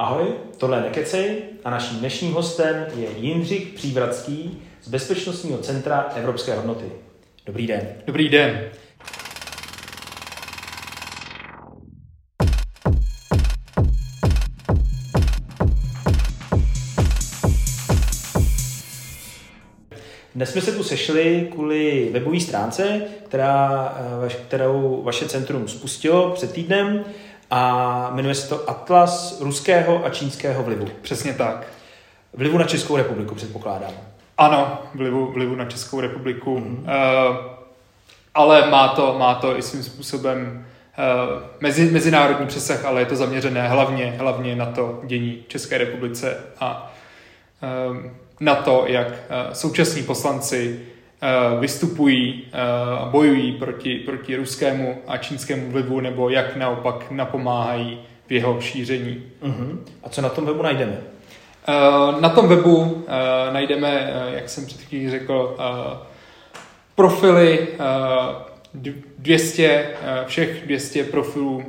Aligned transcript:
Ahoj, 0.00 0.26
tohle 0.58 0.78
je 0.78 0.82
Nekecej 0.82 1.42
a 1.64 1.70
naším 1.70 1.98
dnešním 1.98 2.32
hostem 2.32 2.86
je 2.96 3.08
Jindřich 3.16 3.68
Přívratský 3.68 4.62
z 4.82 4.88
Bezpečnostního 4.88 5.58
centra 5.58 6.12
Evropské 6.16 6.54
hodnoty. 6.54 6.84
Dobrý 7.46 7.66
den. 7.66 7.88
Dobrý 8.06 8.28
den. 8.28 8.70
Dnes 20.34 20.52
jsme 20.52 20.60
se 20.60 20.72
tu 20.72 20.82
sešli 20.82 21.48
kvůli 21.52 22.08
webové 22.12 22.40
stránce, 22.40 23.02
která, 23.28 23.94
eh, 24.26 24.28
kterou 24.28 25.02
vaše 25.04 25.28
centrum 25.28 25.68
spustilo 25.68 26.30
před 26.30 26.52
týdnem 26.52 27.04
a 27.50 28.10
jmenuje 28.14 28.34
se 28.34 28.48
to 28.48 28.70
Atlas 28.70 29.40
ruského 29.40 30.04
a 30.04 30.10
čínského 30.10 30.62
vlivu. 30.62 30.86
Přesně 31.02 31.32
tak. 31.32 31.66
Vlivu 32.32 32.58
na 32.58 32.64
Českou 32.64 32.96
republiku, 32.96 33.34
předpokládám. 33.34 33.92
Ano, 34.38 34.78
vlivu, 34.94 35.32
vlivu 35.32 35.54
na 35.54 35.64
Českou 35.64 36.00
republiku. 36.00 36.58
Mm-hmm. 36.58 36.80
Uh, 37.30 37.36
ale 38.34 38.70
má 38.70 38.88
to, 38.88 39.16
má 39.18 39.34
to 39.34 39.58
i 39.58 39.62
svým 39.62 39.82
způsobem 39.82 40.66
uh, 40.98 41.42
mezi, 41.60 41.90
mezinárodní 41.90 42.46
přesah, 42.46 42.84
ale 42.84 43.00
je 43.00 43.06
to 43.06 43.16
zaměřené 43.16 43.68
hlavně, 43.68 44.14
hlavně 44.18 44.56
na 44.56 44.66
to 44.66 45.00
dění 45.04 45.44
v 45.46 45.48
České 45.48 45.78
republice 45.78 46.36
a 46.60 46.92
uh, 47.90 47.96
na 48.40 48.54
to, 48.54 48.84
jak 48.86 49.08
uh, 49.08 49.14
současní 49.52 50.02
poslanci 50.02 50.80
uh, 50.82 50.99
vystupují 51.60 52.42
a 52.52 53.04
uh, 53.04 53.10
bojují 53.10 53.52
proti, 53.52 53.94
proti 53.94 54.36
ruskému 54.36 55.02
a 55.06 55.16
čínskému 55.16 55.70
vlivu, 55.70 56.00
nebo 56.00 56.28
jak 56.28 56.56
naopak 56.56 57.10
napomáhají 57.10 58.00
v 58.26 58.32
jeho 58.32 58.60
šíření. 58.60 59.22
Uh-huh. 59.42 59.78
A 60.02 60.08
co 60.08 60.22
na 60.22 60.28
tom 60.28 60.46
webu 60.46 60.62
najdeme? 60.62 60.98
Uh, 61.68 62.20
na 62.20 62.28
tom 62.28 62.48
webu 62.48 63.04
najdeme, 63.52 64.12
jak 64.34 64.48
jsem 64.48 64.66
před 64.66 64.80
chvílí 64.80 65.10
řekl, 65.10 65.56
profily 66.94 67.68
200, 69.18 69.86
všech 70.26 70.66
200 70.66 71.04
profilů 71.04 71.64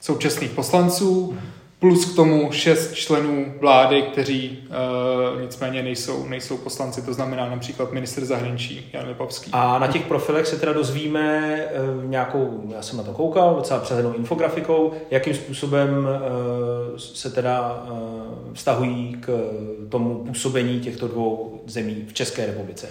současných 0.00 0.50
poslanců. 0.50 1.36
Uh-huh 1.36 1.53
plus 1.84 2.12
k 2.12 2.16
tomu 2.16 2.52
šest 2.52 2.94
členů 2.94 3.54
vlády, 3.60 4.02
kteří 4.02 4.58
uh, 4.68 5.42
nicméně 5.42 5.82
nejsou, 5.82 6.26
nejsou 6.28 6.56
poslanci, 6.56 7.02
to 7.02 7.14
znamená 7.14 7.50
například 7.50 7.92
minister 7.92 8.24
zahraničí 8.24 8.90
Jan 8.92 9.08
Lipavský. 9.08 9.50
A 9.52 9.78
na 9.78 9.86
těch 9.86 10.02
profilech 10.02 10.46
se 10.46 10.56
teda 10.56 10.72
dozvíme 10.72 11.56
uh, 11.64 12.04
nějakou, 12.04 12.62
já 12.74 12.82
jsem 12.82 12.98
na 12.98 13.04
to 13.04 13.12
koukal, 13.12 13.54
docela 13.54 13.80
přehlednou 13.80 14.12
infografikou, 14.12 14.92
jakým 15.10 15.34
způsobem 15.34 15.90
uh, 15.98 16.96
se 16.96 17.30
teda 17.30 17.84
uh, 17.90 18.52
vztahují 18.52 19.16
k 19.20 19.50
tomu 19.88 20.14
působení 20.14 20.80
těchto 20.80 21.08
dvou 21.08 21.60
zemí 21.66 22.04
v 22.08 22.12
České 22.12 22.46
republice. 22.46 22.88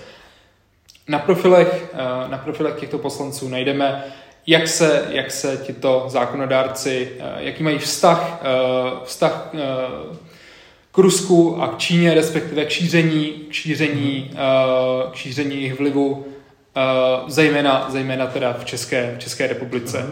Na 1.08 1.20
profilech, 1.20 1.96
na 2.30 2.38
profilech 2.38 2.76
těchto 2.76 2.98
poslanců 2.98 3.50
najdeme 3.50 4.04
jak 4.48 4.68
se, 4.68 5.06
jak 5.10 5.32
se 5.32 5.58
tito 5.58 6.06
zákonodárci, 6.08 7.12
eh, 7.20 7.34
jaký 7.38 7.64
mají 7.64 7.78
vztah, 7.78 8.42
eh, 8.42 8.48
vztah 9.04 9.50
eh, 9.54 9.60
k 10.92 10.98
Rusku 10.98 11.62
a 11.62 11.68
k 11.68 11.78
Číně, 11.78 12.14
respektive 12.14 12.66
k 12.66 12.70
šíření, 12.70 13.26
k 13.50 13.54
šíření, 13.54 14.32
k 15.12 15.16
šíření 15.16 15.56
jejich 15.56 15.80
vlivu, 15.80 16.26
zejména, 17.28 17.88
zejména 17.90 18.28
teda 18.28 18.54
v 18.54 18.66
České, 18.66 19.16
v 19.18 19.20
České 19.20 19.48
republice. 19.48 20.10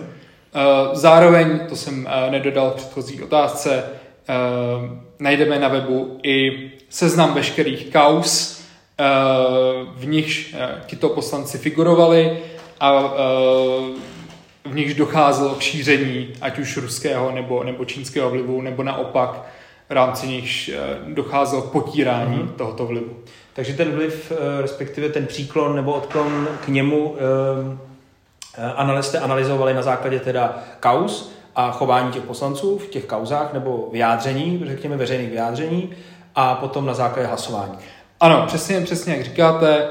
Zároveň, 0.93 1.59
to 1.69 1.75
jsem 1.75 2.09
nedodal 2.29 2.71
v 2.71 2.75
předchozí 2.75 3.23
otázce, 3.23 3.83
najdeme 5.19 5.59
na 5.59 5.67
webu 5.67 6.19
i 6.23 6.71
seznam 6.89 7.33
veškerých 7.33 7.85
kaus, 7.93 8.63
v 9.95 10.05
nichž 10.05 10.55
tito 10.85 11.09
poslanci 11.09 11.57
figurovali 11.57 12.39
a 12.79 13.13
v 14.65 14.75
nichž 14.75 14.93
docházelo 14.93 15.55
k 15.55 15.61
šíření 15.61 16.33
ať 16.41 16.59
už 16.59 16.77
ruského 16.77 17.31
nebo, 17.31 17.63
nebo 17.63 17.85
čínského 17.85 18.29
vlivu, 18.29 18.61
nebo 18.61 18.83
naopak 18.83 19.45
v 19.89 19.93
rámci 19.93 20.27
nichž 20.27 20.69
eh, 20.69 20.79
docházelo 21.13 21.61
k 21.61 21.71
potírání 21.71 22.37
mm-hmm. 22.37 22.51
tohoto 22.51 22.85
vlivu. 22.85 23.17
Takže 23.53 23.73
ten 23.73 23.91
vliv, 23.91 24.31
eh, 24.31 24.61
respektive 24.61 25.09
ten 25.09 25.25
příklon 25.25 25.75
nebo 25.75 25.93
odklon 25.93 26.47
k 26.65 26.67
němu 26.67 27.15
eh, 27.17 28.73
analysté 28.75 29.19
analyzovali 29.19 29.73
na 29.73 29.81
základě 29.81 30.19
teda 30.19 30.59
kaus 30.79 31.31
a 31.55 31.71
chování 31.71 32.11
těch 32.11 32.23
poslanců 32.23 32.77
v 32.77 32.87
těch 32.87 33.05
kauzách 33.05 33.53
nebo 33.53 33.89
vyjádření, 33.91 34.63
řekněme 34.65 34.97
veřejných 34.97 35.29
vyjádření 35.29 35.89
a 36.35 36.55
potom 36.55 36.85
na 36.85 36.93
základě 36.93 37.27
hlasování. 37.27 37.77
Ano, 38.19 38.43
přesně, 38.47 38.81
přesně 38.81 39.13
jak 39.13 39.23
říkáte, 39.23 39.87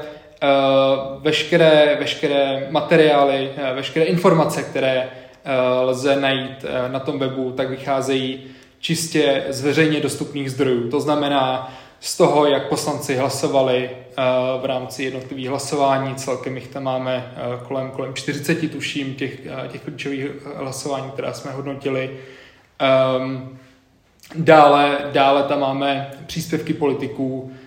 veškeré, 1.19 1.97
veškeré 1.99 2.67
materiály, 2.69 3.51
eh, 3.55 3.73
veškeré 3.73 4.05
informace, 4.05 4.63
které 4.63 5.09
eh, 5.43 5.51
lze 5.81 6.15
najít 6.15 6.65
na 6.87 6.99
tom 6.99 7.19
webu, 7.19 7.51
tak 7.51 7.69
vycházejí 7.69 8.43
čistě 8.79 9.43
z 9.49 9.61
veřejně 9.61 9.99
dostupných 9.99 10.51
zdrojů. 10.51 10.89
To 10.89 10.99
znamená 10.99 11.73
z 11.99 12.17
toho, 12.17 12.45
jak 12.45 12.69
poslanci 12.69 13.15
hlasovali 13.15 13.89
v 14.61 14.65
rámci 14.65 15.03
jednotlivých 15.03 15.49
hlasování. 15.49 16.15
Celkem 16.15 16.55
jich 16.55 16.67
tam 16.67 16.83
máme 16.83 17.31
kolem, 17.67 17.91
kolem 17.91 18.13
40, 18.13 18.71
tuším, 18.71 19.15
těch, 19.15 19.39
těch 19.71 19.81
klíčových 19.81 20.25
hlasování, 20.55 21.11
která 21.11 21.33
jsme 21.33 21.51
hodnotili. 21.51 22.17
Ehm, 22.79 23.57
dále, 24.35 24.97
dále 25.11 25.43
tam 25.43 25.59
máme 25.59 26.11
příspěvky 26.25 26.73
politiků, 26.73 27.51
Eh, 27.51 27.60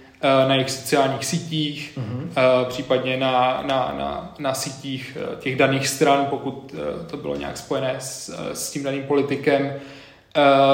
na 0.49 0.55
jejich 0.55 0.71
sociálních 0.71 1.25
sítích, 1.25 1.99
mm-hmm. 1.99 2.29
případně 2.69 3.17
na, 3.17 3.63
na, 3.67 3.95
na, 3.99 4.35
na 4.39 4.55
sítích 4.55 5.17
eh, 5.21 5.37
těch 5.41 5.57
daných 5.57 5.89
stran, 5.89 6.27
pokud 6.31 6.75
to 7.11 7.17
bylo 7.17 7.37
nějak 7.37 7.57
spojené 7.57 7.97
s, 7.99 8.37
s 8.53 8.71
tím 8.71 8.83
daným 8.83 9.03
politikem. 9.03 9.73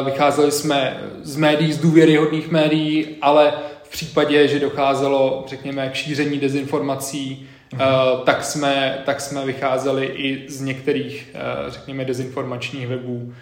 Vycházeli 0.04 0.52
jsme 0.52 1.00
z 1.22 1.36
médií, 1.36 1.72
z 1.72 1.78
důvěryhodných 1.78 2.50
médií, 2.50 3.16
ale 3.22 3.52
v 3.82 3.90
případě, 3.90 4.48
že 4.48 4.60
docházelo, 4.60 5.44
řekněme, 5.48 5.88
k 5.88 5.94
šíření 5.94 6.38
dezinformací, 6.38 7.46
mm-hmm. 7.72 8.20
tak, 8.24 8.44
jsme, 8.44 9.02
tak 9.06 9.20
jsme 9.20 9.46
vycházeli 9.46 10.06
i 10.06 10.50
z 10.50 10.60
některých, 10.60 11.36
řekněme, 11.68 12.04
dezinformačních 12.04 12.88
webů, 12.88 13.32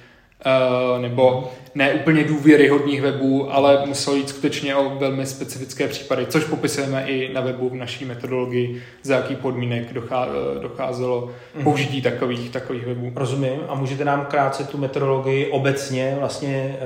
nebo 1.01 1.51
ne 1.75 1.93
úplně 1.93 2.25
důvěryhodných 2.25 3.03
webů, 3.03 3.55
ale 3.55 3.87
muselo 3.87 4.17
jít 4.17 4.29
skutečně 4.29 4.77
o 4.77 4.99
velmi 4.99 5.27
specifické 5.27 5.89
případy, 5.89 6.27
což 6.27 6.45
popisujeme 6.45 7.05
i 7.07 7.33
na 7.35 7.41
webu 7.41 7.69
v 7.69 7.75
naší 7.75 8.05
metodologii, 8.05 8.83
za 9.03 9.15
jaký 9.15 9.37
podmínek 9.37 9.89
eh, 9.91 10.61
docházelo 10.61 11.31
mm-hmm. 11.31 11.65
použití 11.65 12.03
takových, 12.03 12.51
takových 12.51 12.87
webů. 12.87 13.13
Rozumím. 13.15 13.61
A 13.69 13.75
můžete 13.75 14.05
nám 14.05 14.27
krátce 14.27 14.65
tu 14.65 14.79
metodologii 14.79 15.47
obecně 15.47 16.17
vlastně 16.19 16.77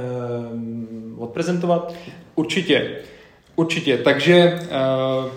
uh, 1.14 1.22
odprezentovat? 1.22 1.94
Určitě. 2.34 2.96
Určitě. 3.56 3.98
Takže 3.98 4.60
uh, 4.62 5.30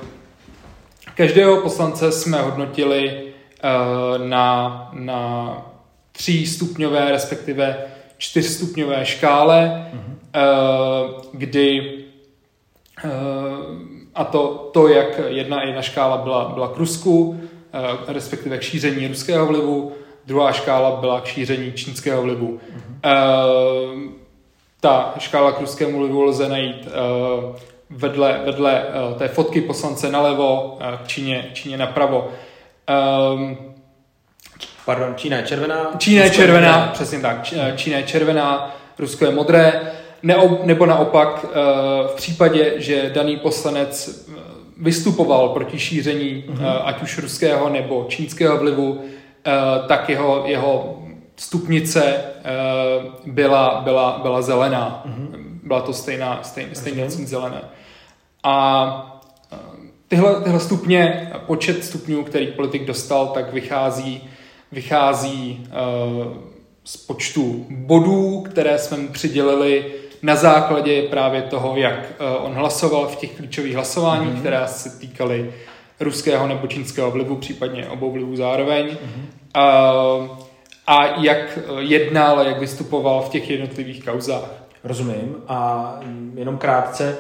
každého 1.16 1.62
poslance 1.62 2.12
jsme 2.12 2.42
hodnotili 2.42 3.24
uh, 3.24 4.28
na, 4.28 4.90
na 4.94 5.62
tří 6.12 6.48
stupňové, 6.48 7.12
respektive 7.12 7.78
čtyřstupňové 8.26 9.06
škále, 9.06 9.90
mm-hmm. 9.94 10.16
kdy 11.32 11.94
eh, 13.06 13.10
a 14.16 14.24
to, 14.24 14.70
to, 14.74 14.88
jak 14.88 15.22
jedna 15.28 15.64
jedna 15.64 15.82
škála 15.82 16.18
byla, 16.18 16.50
byla 16.54 16.68
k 16.68 16.78
Rusku, 16.78 17.40
eh, 17.74 18.14
respektive 18.14 18.58
k 18.58 18.62
šíření 18.62 19.08
ruského 19.08 19.46
vlivu, 19.46 19.92
druhá 20.26 20.52
škála 20.52 20.96
byla 20.96 21.22
k 21.22 21.26
šíření 21.26 21.72
čínského 21.72 22.22
vlivu. 22.22 22.60
Mm-hmm. 22.60 24.12
Ta 24.82 25.14
škála 25.18 25.52
k 25.52 25.62
ruskému 25.62 26.00
vlivu 26.00 26.24
lze 26.24 26.50
najít 26.50 26.88
vedle, 27.90 28.42
vedle 28.46 28.86
té 29.18 29.28
fotky 29.28 29.62
poslance 29.62 30.12
nalevo, 30.12 30.78
k 31.04 31.08
Číně, 31.08 31.50
Číně 31.54 31.78
napravo. 31.78 32.30
Pardon, 34.86 35.14
Čína 35.16 35.38
je 35.38 35.44
červená. 35.44 35.92
Čína 35.98 36.24
je 36.24 36.30
červená, 36.30 36.90
přesně 36.94 37.20
tak. 37.20 37.44
Čína 37.76 37.98
je 37.98 38.04
červená, 38.04 38.76
Rusko 39.00 39.26
je 39.26 39.32
modré. 39.32 39.82
nebo 40.64 40.86
naopak, 40.86 41.46
eh, 41.46 41.58
v 42.08 42.14
případě, 42.16 42.74
že 42.78 43.12
daný 43.14 43.38
poslanec 43.38 44.26
eh, 44.30 44.42
vystupoval 44.78 45.50
proti 45.50 45.80
šíření 45.80 46.44
mm-hmm. 46.48 46.82
ať 46.84 47.02
už 47.02 47.18
ruského 47.18 47.70
nebo 47.70 48.06
čínského 48.10 48.58
vlivu, 48.58 49.02
tak 49.88 50.10
jeho, 50.10 50.44
jeho 50.46 51.04
stupnice 51.36 52.16
byla, 53.26 53.82
byla, 53.84 54.20
byla 54.22 54.42
zelená. 54.42 55.04
Mm-hmm. 55.06 55.30
Byla 55.64 55.82
to 55.82 55.94
stejná, 55.94 56.40
stejný, 56.44 56.76
stejný 56.76 57.10
zelené. 57.10 57.62
A 58.44 59.22
tyhle, 60.08 60.42
tyhle 60.42 60.60
stupně, 60.60 61.32
počet 61.46 61.86
stupňů, 61.86 62.24
který 62.24 62.48
politik 62.48 62.86
dostal, 62.86 63.28
tak 63.28 63.54
vychází 63.54 64.30
vychází 64.76 65.68
uh, 65.68 66.34
z 66.84 66.98
počtu 66.98 67.66
bodů, 67.70 68.42
které 68.42 68.78
jsme 68.78 68.98
mu 68.98 69.08
přidělili 69.08 69.86
na 70.22 70.36
základě 70.36 71.02
právě 71.02 71.42
toho, 71.42 71.78
jak 71.78 72.14
on 72.40 72.54
hlasoval 72.54 73.08
v 73.08 73.16
těch 73.16 73.36
klíčových 73.38 73.76
hlasováních, 73.76 74.34
mm-hmm. 74.34 74.40
která 74.40 74.68
se 74.68 75.00
týkaly 75.00 75.54
ruského 76.00 76.48
nebo 76.48 76.68
čínského 76.68 77.12
vlivu, 77.12 77.36
případně 77.36 77.88
obou 77.88 78.12
vlivů 78.12 78.36
zároveň. 78.36 78.88
Mm-hmm. 78.88 79.26
A, 79.54 79.94
a 80.88 81.22
jak 81.22 81.60
jednal, 81.80 82.40
jak 82.40 82.60
vystupoval 82.60 83.22
v 83.22 83.30
těch 83.30 83.50
jednotlivých 83.50 84.06
kauzách. 84.06 84.54
Rozumím. 84.84 85.36
A 85.48 86.00
jenom 86.36 86.58
krátce, 86.58 87.18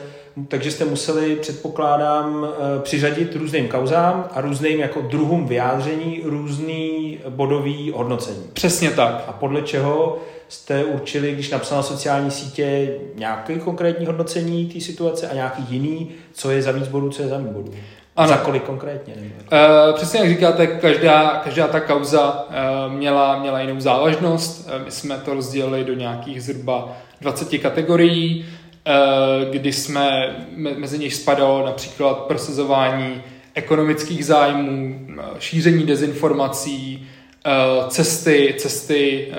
takže 0.47 0.71
jste 0.71 0.85
museli, 0.85 1.35
předpokládám, 1.35 2.47
eh, 2.47 2.81
přiřadit 2.81 3.35
různým 3.35 3.67
kauzám 3.67 4.27
a 4.31 4.41
různým 4.41 4.79
jako 4.79 5.01
druhům 5.01 5.47
vyjádření 5.47 6.21
různý 6.23 7.19
bodový 7.29 7.91
hodnocení. 7.95 8.43
Přesně 8.53 8.91
tak. 8.91 9.23
A 9.27 9.31
podle 9.31 9.61
čeho 9.61 10.17
jste 10.47 10.83
určili, 10.83 11.31
když 11.31 11.49
napsal 11.49 11.77
na 11.77 11.83
sociální 11.83 12.31
sítě 12.31 12.93
nějaké 13.15 13.55
konkrétní 13.59 14.05
hodnocení 14.05 14.65
té 14.65 14.81
situace 14.81 15.27
a 15.27 15.33
nějaký 15.33 15.65
jiný, 15.69 16.11
co 16.33 16.51
je 16.51 16.61
za 16.61 16.71
víc 16.71 16.87
bodů, 16.87 17.09
co 17.09 17.21
je 17.21 17.27
za 17.27 17.37
méně 17.37 17.51
bodů? 17.51 17.71
Ano. 18.15 18.29
Za 18.29 18.37
kolik 18.37 18.63
konkrétně? 18.63 19.13
Uh, 19.17 19.95
přesně 19.95 20.19
jak 20.19 20.29
říkáte, 20.29 20.67
každá, 20.67 21.41
každá 21.43 21.67
ta 21.67 21.79
kauza 21.79 22.45
uh, 22.49 22.93
měla, 22.93 23.39
měla 23.39 23.59
jinou 23.59 23.79
závažnost. 23.79 24.67
Uh, 24.67 24.85
my 24.85 24.91
jsme 24.91 25.17
to 25.17 25.33
rozdělili 25.33 25.83
do 25.83 25.93
nějakých 25.93 26.43
zhruba 26.43 26.97
20 27.21 27.57
kategorií. 27.57 28.45
Eh, 28.87 29.45
kdy 29.51 29.73
jsme 29.73 30.35
mezi 30.77 30.99
nich 30.99 31.13
spadalo 31.13 31.65
například 31.65 32.17
prosazování 32.17 33.21
ekonomických 33.53 34.25
zájmů, 34.25 34.99
eh, 35.09 35.23
šíření 35.39 35.83
dezinformací, 35.83 37.07
eh, 37.45 37.51
cesty, 37.89 38.55
cesty 38.57 39.31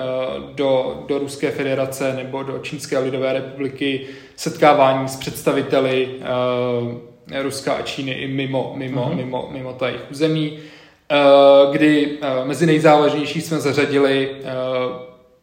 do, 0.53 1.03
do 1.07 1.19
Ruské 1.19 1.51
federace 1.51 2.13
nebo 2.13 2.43
do 2.43 2.59
Čínské 2.59 2.99
lidové 2.99 3.33
republiky, 3.33 4.07
setkávání 4.35 5.09
s 5.09 5.15
představiteli 5.15 6.09
Ruska 7.41 7.73
a 7.73 7.81
Číny 7.81 8.11
i 8.11 8.27
mimo, 8.27 8.73
mimo, 8.77 9.01
uh-huh. 9.05 9.15
mimo, 9.15 9.49
mimo 9.51 9.73
ta 9.73 9.87
jejich 9.87 10.11
území, 10.11 10.59
kdy 11.71 12.17
mezi 12.43 12.65
nejzávažnější 12.65 13.41
jsme 13.41 13.59
zařadili 13.59 14.31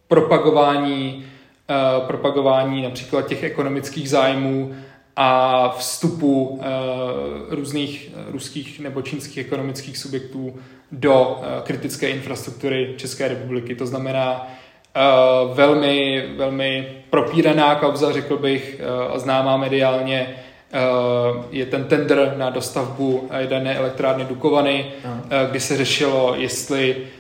propagování 0.09 1.25
propagování 2.07 2.83
například 2.83 3.27
těch 3.27 3.43
ekonomických 3.43 4.11
zájmů 4.11 4.75
a 5.17 5.69
vstupu 5.69 6.61
eh, 6.63 6.67
různých 7.55 8.11
eh, 8.15 8.33
ruských 8.33 8.81
nebo 8.81 9.03
čínských 9.03 9.39
ekonomických 9.39 9.99
subjektů 9.99 10.57
do 10.93 11.41
kritické 11.63 12.09
infrastruktury 12.09 12.95
České 12.97 13.29
republiky. 13.29 13.75
To 13.75 13.87
znamená 13.87 14.47
velmi, 15.55 16.29
velmi 16.37 16.89
propíraná 17.11 17.75
kauza, 17.75 18.13
řekl 18.13 18.37
bych, 18.37 18.81
a 19.15 19.19
známá 19.19 19.57
mediálně, 19.57 20.37
je 21.51 21.67
ten 21.67 21.85
tender 21.85 22.35
na 22.37 22.51
dostavbu 22.51 23.29
jedné 23.39 23.75
elektrárny 23.75 24.25
Dukovany, 24.25 24.93
kdy 25.51 25.61
se 25.61 25.77
řešilo, 25.77 26.35
jestli 26.37 26.97
Eh, 26.97 27.14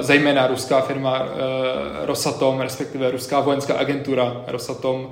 zejména 0.00 0.46
ruská 0.46 0.80
firma 0.80 1.22
eh, 1.22 2.06
Rosatom, 2.06 2.60
respektive 2.60 3.10
ruská 3.10 3.40
vojenská 3.40 3.74
agentura 3.74 4.44
Rosatom, 4.46 5.10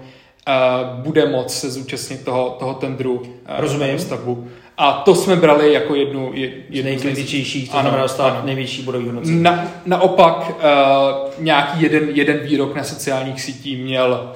eh, 0.49 0.53
bude 0.95 1.27
moct 1.27 1.59
se 1.59 1.71
zúčastnit 1.71 2.25
toho, 2.25 2.57
toho 2.59 2.75
tendru 2.75 3.23
Rozumím. 3.59 3.99
stavbu. 3.99 4.49
A 4.77 4.93
to 4.93 5.15
jsme 5.15 5.37
brali 5.37 5.73
jako 5.73 5.95
jednu, 5.95 6.31
jednu 6.35 6.81
z 6.83 6.85
nejkritičtějších, 6.85 7.71
to 7.71 7.81
znamená 7.81 8.03
dostat 8.03 8.45
největší 8.45 8.83
bodový 8.83 9.07
hodnocení. 9.07 9.43
Na, 9.43 9.69
naopak 9.87 10.51
uh, 10.51 11.45
nějaký 11.45 11.83
jeden, 11.83 12.09
jeden 12.09 12.39
výrok 12.39 12.75
na 12.75 12.85
sociálních 12.85 13.41
sítích 13.41 13.83
měl 13.83 14.33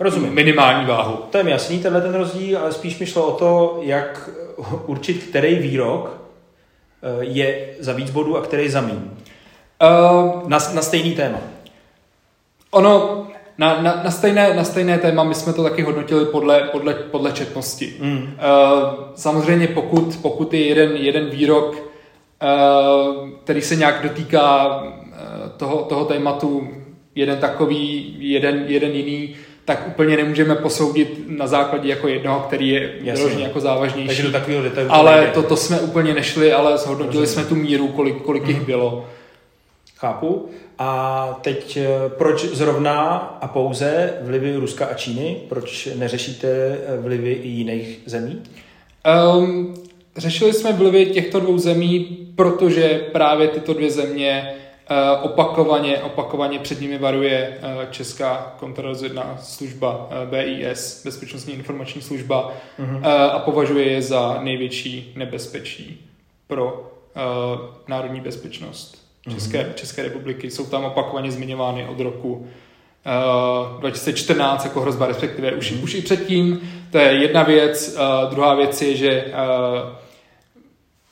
Rozumím. 0.00 0.34
minimální 0.34 0.86
váhu. 0.86 1.16
To 1.30 1.38
je 1.38 1.44
mi 1.44 1.50
jasný, 1.50 1.78
tenhle 1.78 2.00
ten 2.00 2.14
rozdíl, 2.14 2.58
ale 2.58 2.72
spíš 2.72 2.98
mi 2.98 3.06
šlo 3.06 3.26
o 3.26 3.38
to, 3.38 3.80
jak 3.82 4.30
určit, 4.86 5.24
který 5.24 5.54
výrok 5.54 6.20
je 7.20 7.68
za 7.80 7.92
víc 7.92 8.10
bodů 8.10 8.36
a 8.36 8.42
který 8.42 8.68
za 8.68 8.80
méně. 8.80 9.00
Uh, 9.82 10.48
na, 10.48 10.58
na 10.74 10.82
stejný 10.82 11.14
téma. 11.14 11.38
Ono, 12.70 13.26
na, 13.58 13.82
na, 13.82 14.00
na, 14.04 14.10
stejné, 14.10 14.54
na 14.54 14.64
stejné 14.64 14.98
téma 14.98 15.24
my 15.24 15.34
jsme 15.34 15.52
to 15.52 15.62
taky 15.62 15.82
hodnotili 15.82 16.24
podle, 16.24 16.60
podle, 16.60 16.94
podle 16.94 17.32
četnosti. 17.32 17.96
Mm. 18.00 18.18
Uh, 18.18 18.28
samozřejmě 19.14 19.68
pokud, 19.68 20.18
pokud 20.22 20.54
je 20.54 20.66
jeden, 20.66 20.96
jeden 20.96 21.30
výrok, 21.30 21.74
uh, 21.74 23.28
který 23.44 23.62
se 23.62 23.76
nějak 23.76 24.02
dotýká 24.02 24.76
uh, 24.82 24.92
toho, 25.56 25.76
toho 25.76 26.04
tématu, 26.04 26.68
jeden 27.14 27.38
takový, 27.38 28.16
jeden, 28.18 28.64
jeden 28.66 28.92
jiný, 28.92 29.34
tak 29.64 29.88
úplně 29.88 30.16
nemůžeme 30.16 30.54
posoudit 30.54 31.24
na 31.26 31.46
základě 31.46 31.88
jako 31.88 32.08
jednoho, 32.08 32.40
který 32.40 32.68
je 32.68 32.92
vyloženě 33.00 33.44
jako 33.44 33.60
závažnější. 33.60 34.06
Takže 34.06 34.22
do 34.22 34.32
takového 34.32 34.62
detailu 34.62 34.92
Ale 34.92 35.30
to, 35.34 35.42
to 35.42 35.56
jsme 35.56 35.80
úplně 35.80 36.14
nešli, 36.14 36.52
ale 36.52 36.78
zhodnotili 36.78 37.20
Rozumím. 37.20 37.44
jsme 37.44 37.44
tu 37.44 37.54
míru, 37.54 37.88
kolik, 37.88 38.22
kolik 38.22 38.42
mm. 38.42 38.48
jich 38.48 38.60
bylo. 38.60 39.06
Chápu. 39.98 40.48
A 40.78 41.38
teď 41.42 41.76
eh, 41.76 41.88
proč 42.08 42.44
zrovna 42.44 43.16
a 43.40 43.48
pouze 43.48 44.18
vlivy 44.22 44.56
Ruska 44.56 44.86
a 44.86 44.94
Číny? 44.94 45.36
Proč 45.48 45.88
neřešíte 45.94 46.48
eh, 46.48 46.96
vlivy 47.00 47.32
i 47.32 47.48
jiných 47.48 48.00
zemí? 48.06 48.42
Um, 49.36 49.74
řešili 50.16 50.52
jsme 50.52 50.72
vlivy 50.72 51.06
těchto 51.06 51.40
dvou 51.40 51.58
zemí, 51.58 52.28
protože 52.34 53.08
právě 53.12 53.48
tyto 53.48 53.74
dvě 53.74 53.90
země 53.90 54.54
uh, 54.90 55.24
opakovaně, 55.24 55.98
opakovaně 55.98 56.58
před 56.58 56.80
nimi 56.80 56.98
varuje 56.98 57.58
uh, 57.58 57.90
Česká 57.90 58.54
kontrarozvědná 58.58 59.38
služba 59.42 59.96
uh, 59.96 60.30
BIS, 60.30 61.02
Bezpečnostní 61.04 61.54
informační 61.54 62.02
služba, 62.02 62.52
uh, 62.78 63.06
a 63.06 63.38
považuje 63.38 63.92
je 63.92 64.02
za 64.02 64.38
největší 64.42 65.12
nebezpečí 65.16 66.00
pro 66.46 66.90
národní 67.88 68.20
bezpečnost. 68.20 69.07
České, 69.28 69.58
mm-hmm. 69.58 69.74
České 69.74 70.02
republiky. 70.02 70.50
Jsou 70.50 70.66
tam 70.66 70.84
opakovaně 70.84 71.30
zmiňovány 71.30 71.86
od 71.86 72.00
roku 72.00 72.32
uh, 72.34 73.80
2014 73.80 74.64
jako 74.64 74.80
hrozba, 74.80 75.06
respektive 75.06 75.52
už, 75.52 75.72
mm-hmm. 75.72 75.82
už 75.82 75.94
i 75.94 76.02
předtím. 76.02 76.60
To 76.92 76.98
je 76.98 77.12
jedna 77.12 77.42
věc. 77.42 77.96
Uh, 77.96 78.30
druhá 78.30 78.54
věc 78.54 78.82
je, 78.82 78.96
že 78.96 79.24
uh, 79.24 79.32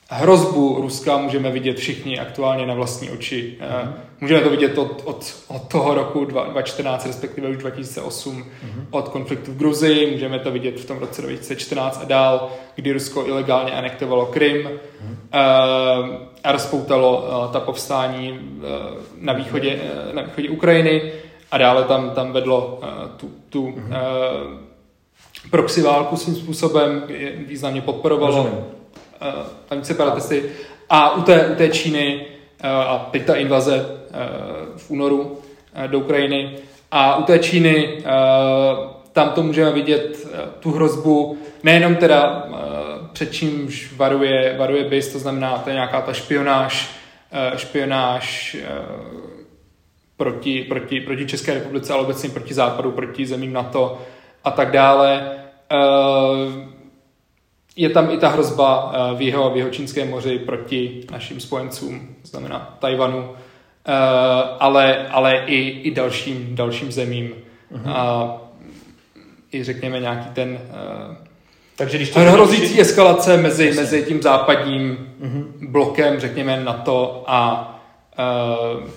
hrozbu 0.09 0.77
Ruska 0.81 1.17
můžeme 1.17 1.51
vidět 1.51 1.77
všichni 1.77 2.19
aktuálně 2.19 2.65
na 2.65 2.73
vlastní 2.73 3.09
oči. 3.09 3.57
Mm-hmm. 3.59 3.93
Můžeme 4.21 4.41
to 4.41 4.49
vidět 4.49 4.77
od, 4.77 5.01
od, 5.05 5.35
od 5.47 5.67
toho 5.67 5.93
roku 5.93 6.25
2014, 6.25 7.05
respektive 7.05 7.49
už 7.49 7.57
2008, 7.57 8.43
mm-hmm. 8.43 8.85
od 8.91 9.09
konfliktu 9.09 9.51
v 9.51 9.57
Gruzii, 9.57 10.11
můžeme 10.11 10.39
to 10.39 10.51
vidět 10.51 10.79
v 10.79 10.85
tom 10.85 10.97
roce 10.97 11.21
2014 11.21 11.99
a 12.01 12.05
dál, 12.05 12.51
kdy 12.75 12.93
Rusko 12.93 13.25
ilegálně 13.27 13.71
anektovalo 13.71 14.25
Krym 14.25 14.67
mm-hmm. 14.67 15.16
A 16.43 16.51
rozpoutalo 16.51 17.49
ta 17.53 17.59
povstání 17.59 18.39
na 19.21 19.33
východě, 19.33 19.79
na 20.13 20.21
východě 20.21 20.49
Ukrajiny 20.49 21.11
a 21.51 21.57
dále 21.57 21.83
tam, 21.83 22.09
tam 22.09 22.31
vedlo 22.31 22.79
tu, 23.17 23.31
tu 23.49 23.67
mm-hmm. 23.67 23.97
proxy 25.49 25.81
válku 25.81 26.17
svým 26.17 26.35
způsobem, 26.35 27.03
významně 27.47 27.81
podporovalo 27.81 28.37
Rozumím 28.37 28.77
tam 29.67 29.83
separatisty. 29.83 30.43
A 30.89 31.15
u 31.15 31.21
té, 31.21 31.47
u 31.47 31.55
té 31.55 31.69
Číny 31.69 32.25
eh, 32.61 32.69
a 32.69 33.07
teď 33.11 33.25
ta 33.25 33.35
invaze 33.35 33.85
eh, 34.11 34.27
v 34.77 34.91
únoru 34.91 35.37
eh, 35.73 35.87
do 35.87 35.99
Ukrajiny 35.99 36.51
a 36.91 37.17
u 37.17 37.23
té 37.23 37.39
Číny 37.39 38.03
tam 39.11 39.29
to 39.29 39.43
můžeme 39.43 39.71
vidět 39.71 40.27
tu 40.59 40.71
hrozbu 40.71 41.37
nejenom 41.63 41.95
teda 41.95 42.47
před 43.17 43.33
čímž 43.33 43.93
varuje, 43.95 44.55
varuje 44.57 44.83
BIS, 44.83 45.13
to 45.13 45.19
znamená, 45.19 45.57
to 45.57 45.69
je 45.69 45.73
nějaká 45.73 46.01
ta 46.01 46.13
špionáž, 46.13 46.89
špionáž 47.55 48.57
proti, 50.17 50.61
proti, 50.61 51.01
proti 51.01 51.25
České 51.25 51.53
republice, 51.53 51.93
ale 51.93 52.01
obecně 52.01 52.29
proti 52.29 52.53
západu, 52.53 52.91
proti 52.91 53.25
zemím 53.25 53.53
NATO 53.53 54.01
a 54.43 54.51
tak 54.51 54.71
dále 54.71 55.37
je 57.77 57.89
tam 57.89 58.11
i 58.11 58.17
ta 58.17 58.29
hrozba 58.29 58.93
eh, 58.93 59.15
v 59.15 59.21
jeho, 59.21 59.49
v 59.49 59.57
jeho 59.57 59.69
čínském 59.69 60.09
moři 60.09 60.39
proti 60.39 61.05
našim 61.11 61.39
spojencům, 61.39 62.15
to 62.21 62.27
znamená 62.27 62.77
Tajvanu, 62.79 63.31
eh, 63.85 63.93
ale, 64.59 65.07
ale 65.07 65.43
i, 65.45 65.69
i 65.69 65.91
dalším, 65.91 66.55
dalším 66.55 66.91
zemím. 66.91 67.33
Uh-huh. 67.71 67.91
A 67.91 68.37
i 69.51 69.63
řekněme 69.63 69.99
nějaký 69.99 70.29
ten 70.33 70.59
eh, 70.61 71.26
takže 71.77 71.97
když 71.97 72.09
to 72.09 72.19
hrozící 72.19 72.61
všichni... 72.61 72.81
eskalace 72.81 73.37
mezi, 73.37 73.71
mezi 73.71 74.03
tím 74.03 74.21
západním 74.21 74.97
uh-huh. 75.21 75.69
blokem, 75.69 76.19
řekněme 76.19 76.63
NATO 76.63 77.23
a 77.27 77.69
uh, 78.79 78.89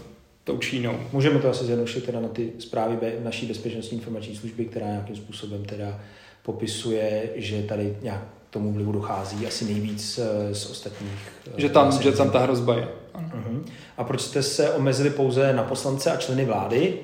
tou 0.45 0.59
Čínou. 0.59 0.97
Můžeme 1.13 1.39
to 1.39 1.51
asi 1.51 1.65
zjednodušit 1.65 2.05
teda 2.05 2.21
na 2.21 2.29
ty 2.29 2.53
zprávy 2.59 2.97
naší 3.23 3.47
bezpečnostní 3.47 3.99
informační 3.99 4.37
služby, 4.37 4.65
která 4.65 4.87
nějakým 4.87 5.17
způsobem 5.17 5.65
teda 5.65 6.01
popisuje, 6.43 7.23
že 7.37 7.63
tady 7.63 7.97
nějak 8.03 8.25
tomu 8.51 8.73
vlivu 8.73 8.93
dochází 8.93 9.47
asi 9.47 9.65
nejvíc 9.65 10.19
eh, 10.19 10.55
z 10.55 10.71
ostatních. 10.71 11.33
Eh, 11.47 11.61
že 11.61 11.69
tam, 11.69 12.03
že 12.03 12.13
tam 12.13 12.31
ta 12.31 12.39
hrozba 12.39 12.77
je. 12.77 12.89
Uh-huh. 13.15 13.63
A 13.97 14.05
proč 14.05 14.21
jste 14.21 14.43
se 14.43 14.71
omezili 14.71 15.11
pouze 15.11 15.53
na 15.53 15.63
poslance 15.63 16.11
a 16.13 16.17
členy 16.17 16.45
vlády? 16.45 16.95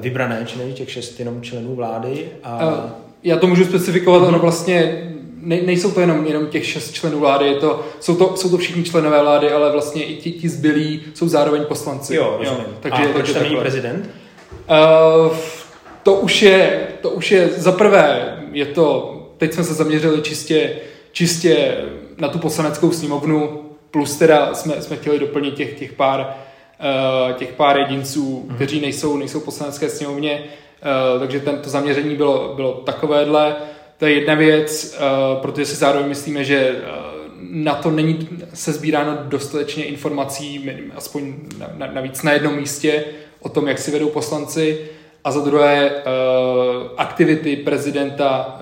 vybrané 0.00 0.44
členy, 0.46 0.72
těch 0.72 0.90
šest 0.90 1.18
jenom 1.18 1.42
členů 1.42 1.74
vlády. 1.74 2.30
A... 2.42 2.92
Já 3.22 3.36
to 3.36 3.46
můžu 3.46 3.64
specifikovat, 3.64 4.22
ono 4.22 4.38
vlastně 4.38 5.08
ne, 5.42 5.60
nejsou 5.62 5.90
to 5.90 6.00
jenom, 6.00 6.26
jenom 6.26 6.46
těch 6.46 6.66
šest 6.66 6.92
členů 6.92 7.20
vlády, 7.20 7.46
je 7.46 7.54
to, 7.54 7.84
jsou, 8.00 8.16
to, 8.16 8.36
jsou 8.36 8.50
to 8.50 8.56
všichni 8.56 8.84
členové 8.84 9.22
vlády, 9.22 9.50
ale 9.50 9.72
vlastně 9.72 10.04
i 10.04 10.16
ti, 10.16 10.32
ti 10.32 10.48
zbylí 10.48 11.02
jsou 11.14 11.28
zároveň 11.28 11.64
poslanci. 11.64 12.14
Jo. 12.14 12.38
Jo, 12.42 12.56
takže, 12.80 13.02
A 13.02 13.12
proč 13.12 13.32
tam 13.32 13.42
není 13.42 13.56
prezident? 13.56 14.10
Uh, 14.70 15.36
to 16.02 16.14
už 16.14 16.42
je, 16.42 16.88
to 17.00 17.10
už 17.10 17.32
je, 17.32 17.48
za 17.48 17.72
prvé, 17.72 18.38
je 18.52 18.66
to, 18.66 19.18
teď 19.38 19.52
jsme 19.52 19.64
se 19.64 19.74
zaměřili 19.74 20.22
čistě, 20.22 20.76
čistě 21.12 21.76
na 22.18 22.28
tu 22.28 22.38
poslaneckou 22.38 22.90
sněmovnu, 22.90 23.62
plus 23.90 24.16
teda 24.16 24.54
jsme, 24.54 24.82
jsme 24.82 24.96
chtěli 24.96 25.18
doplnit 25.18 25.54
těch, 25.54 25.78
těch 25.78 25.92
pár, 25.92 26.20
uh, 26.20 27.32
těch 27.32 27.52
pár 27.52 27.78
jedinců, 27.78 28.46
mm. 28.48 28.54
kteří 28.54 28.80
nejsou, 28.80 29.16
nejsou 29.16 29.40
poslanecké 29.40 29.88
sněmovně, 29.88 30.44
uh, 31.14 31.20
takže 31.20 31.40
tento 31.40 31.70
zaměření 31.70 32.16
bylo, 32.16 32.52
bylo 32.56 32.72
takovéhle. 32.72 33.56
To 33.98 34.06
je 34.06 34.12
jedna 34.12 34.34
věc, 34.34 34.96
uh, 34.96 35.42
protože 35.42 35.66
si 35.66 35.76
zároveň 35.76 36.08
myslíme, 36.08 36.44
že 36.44 36.70
uh, 36.70 37.12
na 37.40 37.74
to 37.74 37.90
není 37.90 38.28
se 38.54 38.72
sbíráno 38.72 39.18
dostatečně 39.24 39.84
informací, 39.84 40.70
aspoň 40.96 41.34
navíc 41.92 42.22
na 42.22 42.32
jednom 42.32 42.56
místě, 42.56 43.04
o 43.40 43.48
tom, 43.48 43.68
jak 43.68 43.78
si 43.78 43.90
vedou 43.90 44.08
poslanci. 44.08 44.88
A 45.24 45.30
za 45.30 45.40
druhé, 45.40 45.90
uh, 45.90 46.88
aktivity 46.96 47.56
prezidenta 47.56 48.60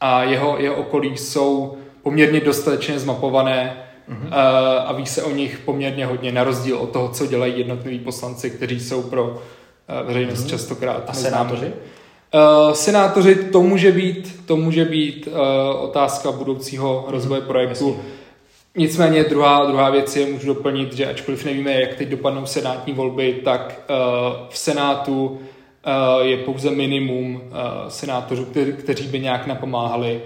a 0.00 0.22
jeho, 0.22 0.56
jeho 0.58 0.74
okolí 0.74 1.16
jsou 1.16 1.78
poměrně 2.02 2.40
dostatečně 2.40 2.98
zmapované 2.98 3.84
mm-hmm. 4.08 4.28
a 4.86 4.92
ví 4.92 5.06
se 5.06 5.22
o 5.22 5.30
nich 5.30 5.58
poměrně 5.58 6.06
hodně, 6.06 6.32
na 6.32 6.44
rozdíl 6.44 6.78
od 6.78 6.90
toho, 6.90 7.08
co 7.08 7.26
dělají 7.26 7.58
jednotliví 7.58 7.98
poslanci, 7.98 8.50
kteří 8.50 8.80
jsou 8.80 9.02
pro 9.02 9.42
veřejnost 10.04 10.44
mm-hmm. 10.44 10.50
častokrát. 10.50 11.04
A 11.06 11.12
senátoři? 11.12 11.72
Uh, 12.34 12.72
senátoři, 12.72 13.34
to 13.34 13.62
může 13.62 13.92
být, 13.92 14.42
to 14.46 14.56
může 14.56 14.84
být 14.84 15.26
uh, 15.26 15.34
otázka 15.84 16.32
budoucího 16.32 17.04
rozvoje 17.08 17.40
mhm. 17.40 17.48
projektu. 17.48 17.88
Jasně. 17.88 18.18
Nicméně 18.76 19.24
druhá, 19.24 19.66
druhá 19.66 19.90
věc 19.90 20.16
je, 20.16 20.26
můžu 20.26 20.46
doplnit, 20.46 20.92
že 20.92 21.06
ačkoliv 21.06 21.44
nevíme, 21.44 21.72
jak 21.72 21.94
teď 21.94 22.08
dopadnou 22.08 22.46
senátní 22.46 22.92
volby, 22.92 23.40
tak 23.44 23.80
uh, 23.90 23.96
v 24.48 24.58
Senátu 24.58 25.38
je 26.20 26.36
pouze 26.36 26.70
minimum 26.70 27.42
senátorů, 27.88 28.44
kteří, 28.44 28.72
kteří 28.72 29.06
by 29.06 29.20
nějak 29.20 29.46
napomáhali 29.46 30.20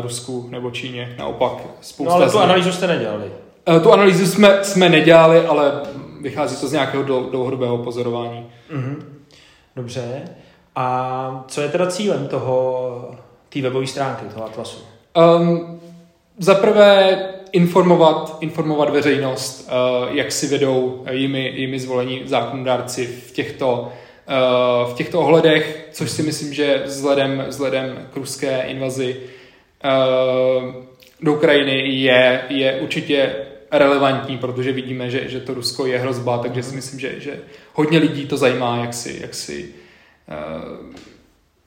Rusku 0.00 0.46
nebo 0.50 0.70
Číně. 0.70 1.14
Naopak 1.18 1.52
spousta 1.80 2.14
No 2.14 2.22
ale 2.22 2.30
tu 2.30 2.38
analýzu 2.38 2.72
jste 2.72 2.86
nedělali. 2.86 3.24
Tu 3.82 3.92
analýzu 3.92 4.26
jsme, 4.26 4.58
jsme 4.62 4.88
nedělali, 4.88 5.46
ale 5.46 5.72
vychází 6.26 6.56
to 6.56 6.68
z 6.68 6.72
nějakého 6.72 7.02
dlouhodobého 7.02 7.78
pozorování. 7.78 8.46
Mm-hmm. 8.72 8.96
Dobře. 9.76 10.22
A 10.76 11.44
co 11.48 11.60
je 11.60 11.68
teda 11.68 11.86
cílem 11.86 12.28
toho, 12.28 13.10
té 13.48 13.62
webové 13.62 13.86
stránky, 13.86 14.24
toho 14.34 14.46
atlasu? 14.46 14.78
Um, 15.38 15.80
za 16.38 16.54
prvé 16.54 17.18
informovat, 17.52 18.36
informovat 18.40 18.90
veřejnost, 18.90 19.70
uh, 19.70 20.16
jak 20.16 20.32
si 20.32 20.46
vedou 20.46 21.04
jimi, 21.10 21.52
jimi 21.56 21.80
zvolení 21.80 22.22
zákonodárci 22.24 23.06
v 23.06 23.32
těchto, 23.32 23.80
uh, 23.82 24.90
v 24.92 24.94
těchto 24.94 25.20
ohledech, 25.20 25.88
což 25.92 26.10
si 26.10 26.22
myslím, 26.22 26.54
že 26.54 26.82
vzhledem, 26.84 27.44
vzhledem 27.48 28.08
k 28.12 28.16
ruské 28.16 28.62
invazi 28.62 29.16
uh, 29.16 30.74
do 31.20 31.32
Ukrajiny 31.32 31.88
je, 31.88 32.42
je 32.48 32.80
určitě 32.80 33.34
relevantní, 33.70 34.38
protože 34.38 34.72
vidíme, 34.72 35.10
že, 35.10 35.28
že 35.28 35.40
to 35.40 35.54
Rusko 35.54 35.86
je 35.86 35.98
hrozba, 35.98 36.38
takže 36.38 36.62
si 36.62 36.74
myslím, 36.74 37.00
že, 37.00 37.20
že 37.20 37.40
hodně 37.74 37.98
lidí 37.98 38.26
to 38.26 38.36
zajímá, 38.36 38.76
jak 38.76 38.94
si, 38.94 39.18
jak 39.20 39.34
si 39.34 39.68
uh, 40.28 40.94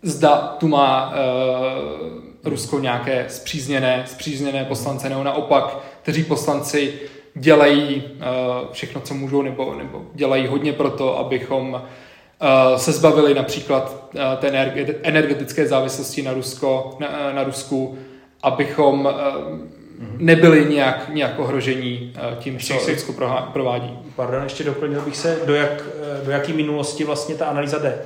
zda 0.02 0.38
tu 0.38 0.68
má 0.68 1.10
uh, 1.10 2.52
Rusko 2.52 2.80
nějaké 2.80 3.26
zpřízněné, 3.30 4.04
zpřízněné 4.08 4.66
poslance, 4.66 5.10
nebo 5.10 5.24
naopak, 5.24 5.78
kteří 6.02 6.24
poslanci 6.24 6.94
dělají 7.36 8.04
uh, 8.04 8.72
všechno, 8.72 9.02
co 9.02 9.14
můžou, 9.14 9.42
nebo, 9.42 9.76
nebo 9.76 10.06
dělají 10.14 10.48
hodně 10.48 10.74
pro 10.74 10.90
to, 10.90 11.18
abychom 11.20 11.74
uh, 11.74 12.78
se 12.78 12.92
zbavili 12.92 13.34
například 13.34 14.10
uh, 14.14 14.22
té 14.40 14.48
energetické 15.04 15.68
závislosti 15.68 16.22
na, 16.22 16.34
Rusko, 16.34 16.98
na, 17.00 17.34
na 17.34 17.44
Rusku, 17.44 17.98
abychom 18.44 19.06
uh, 19.06 19.79
nebyli 20.18 20.66
nějak, 20.70 21.10
nějak 21.14 21.40
ohrožení 21.40 22.14
tím, 22.40 22.60
co 22.60 22.74
Rusko 22.74 23.14
provádí. 23.54 24.00
Pardon, 24.16 24.44
ještě 24.44 24.64
doplnil 24.64 25.02
bych 25.02 25.18
se, 25.18 25.40
do, 25.46 25.56
jak, 25.56 25.84
do 26.26 26.32
jaký 26.32 26.54
minulosti 26.54 27.04
vlastně 27.04 27.36
ta 27.36 27.46
analýza 27.46 27.78
jde? 27.78 28.02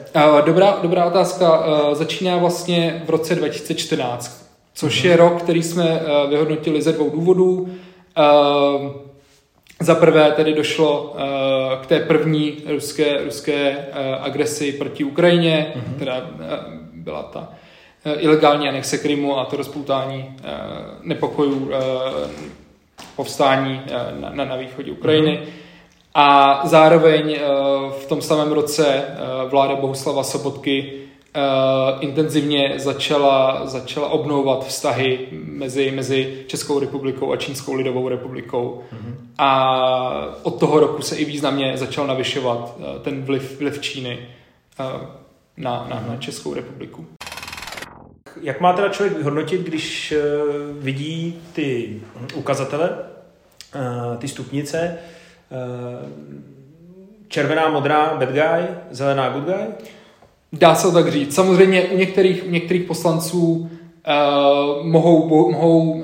Dobrá, 0.46 0.80
dobrá 0.82 1.06
otázka. 1.06 1.64
Začíná 1.94 2.38
vlastně 2.38 3.04
v 3.06 3.10
roce 3.10 3.36
2014, 3.36 4.52
což 4.74 5.04
je 5.04 5.18
rok, 5.18 5.42
který 5.42 5.64
jsme 5.64 6.02
vyhodnotili 6.30 6.82
ze 6.82 6.92
dvou 6.92 7.10
důvodů. 7.10 7.70
Za 9.82 9.96
prvé 9.96 10.32
tedy 10.32 10.54
došlo 10.54 11.16
k 11.82 11.86
té 11.86 12.00
první 12.00 12.58
ruské, 12.68 13.24
ruské 13.24 13.86
agresi 14.20 14.72
proti 14.72 15.04
Ukrajině, 15.04 15.74
mm-hmm. 15.76 15.96
která 15.96 16.22
byla 16.94 17.24
ta 17.24 17.50
ilegální 18.20 18.70
anexe 18.70 18.98
Krymu 18.98 19.38
a 19.40 19.46
to 19.46 19.56
rozpoutání 19.56 20.36
nepokojů 21.02 21.72
povstání 23.16 23.82
na, 24.20 24.30
na, 24.30 24.46
na 24.46 24.56
východě 24.56 24.92
Ukrajiny. 24.92 25.42
Mm-hmm. 25.44 25.50
A 26.16 26.62
zároveň 26.68 27.40
v 28.02 28.06
tom 28.06 28.22
samém 28.22 28.52
roce 28.52 29.04
vláda 29.50 29.76
Bohuslava 29.76 30.24
Sobotky 30.24 30.94
intenzivně 32.00 32.74
začala, 32.78 33.62
začala 33.66 34.10
obnovovat 34.10 34.68
vztahy 34.68 35.28
mezi, 35.32 35.92
mezi 35.92 36.44
Českou 36.48 36.80
republikou 36.80 37.32
a 37.32 37.38
Čínskou 37.38 37.74
lidovou 37.74 38.10
republikou. 38.10 38.84
Mm-hmm. 38.94 39.16
A 39.38 39.70
od 40.44 40.60
toho 40.60 40.80
roku 40.80 41.02
se 41.02 41.16
i 41.16 41.26
významně 41.26 41.78
začal 41.78 42.08
navyšovat 42.08 42.78
ten 43.02 43.24
vliv, 43.24 43.60
vliv 43.60 43.82
Číny 43.82 44.20
na, 45.58 45.88
na, 45.90 46.06
na 46.10 46.18
Českou 46.20 46.54
republiku. 46.54 47.06
Jak 48.42 48.62
má 48.62 48.74
teda 48.74 48.90
člověk 48.90 49.18
vyhodnotit, 49.18 49.62
když 49.62 50.14
vidí 50.80 51.42
ty 51.54 52.02
ukazatele, 52.36 52.90
ty 54.18 54.28
stupnice, 54.28 54.98
červená, 57.28 57.70
modrá 57.70 58.16
bad 58.16 58.30
guy, 58.30 58.68
zelená 58.92 59.30
good 59.30 59.44
guy? 59.44 59.66
Dá 60.54 60.76
se 60.76 60.88
to 60.88 60.94
tak 60.94 61.12
říct. 61.12 61.36
Samozřejmě 61.36 61.84
u 61.84 61.98
některých, 61.98 62.46
u 62.48 62.50
některých 62.50 62.84
poslanců 62.84 63.70
uh, 64.08 64.86
mohou, 64.86 65.30
bo, 65.30 65.52
mohou 65.52 65.92
uh, 65.92 66.04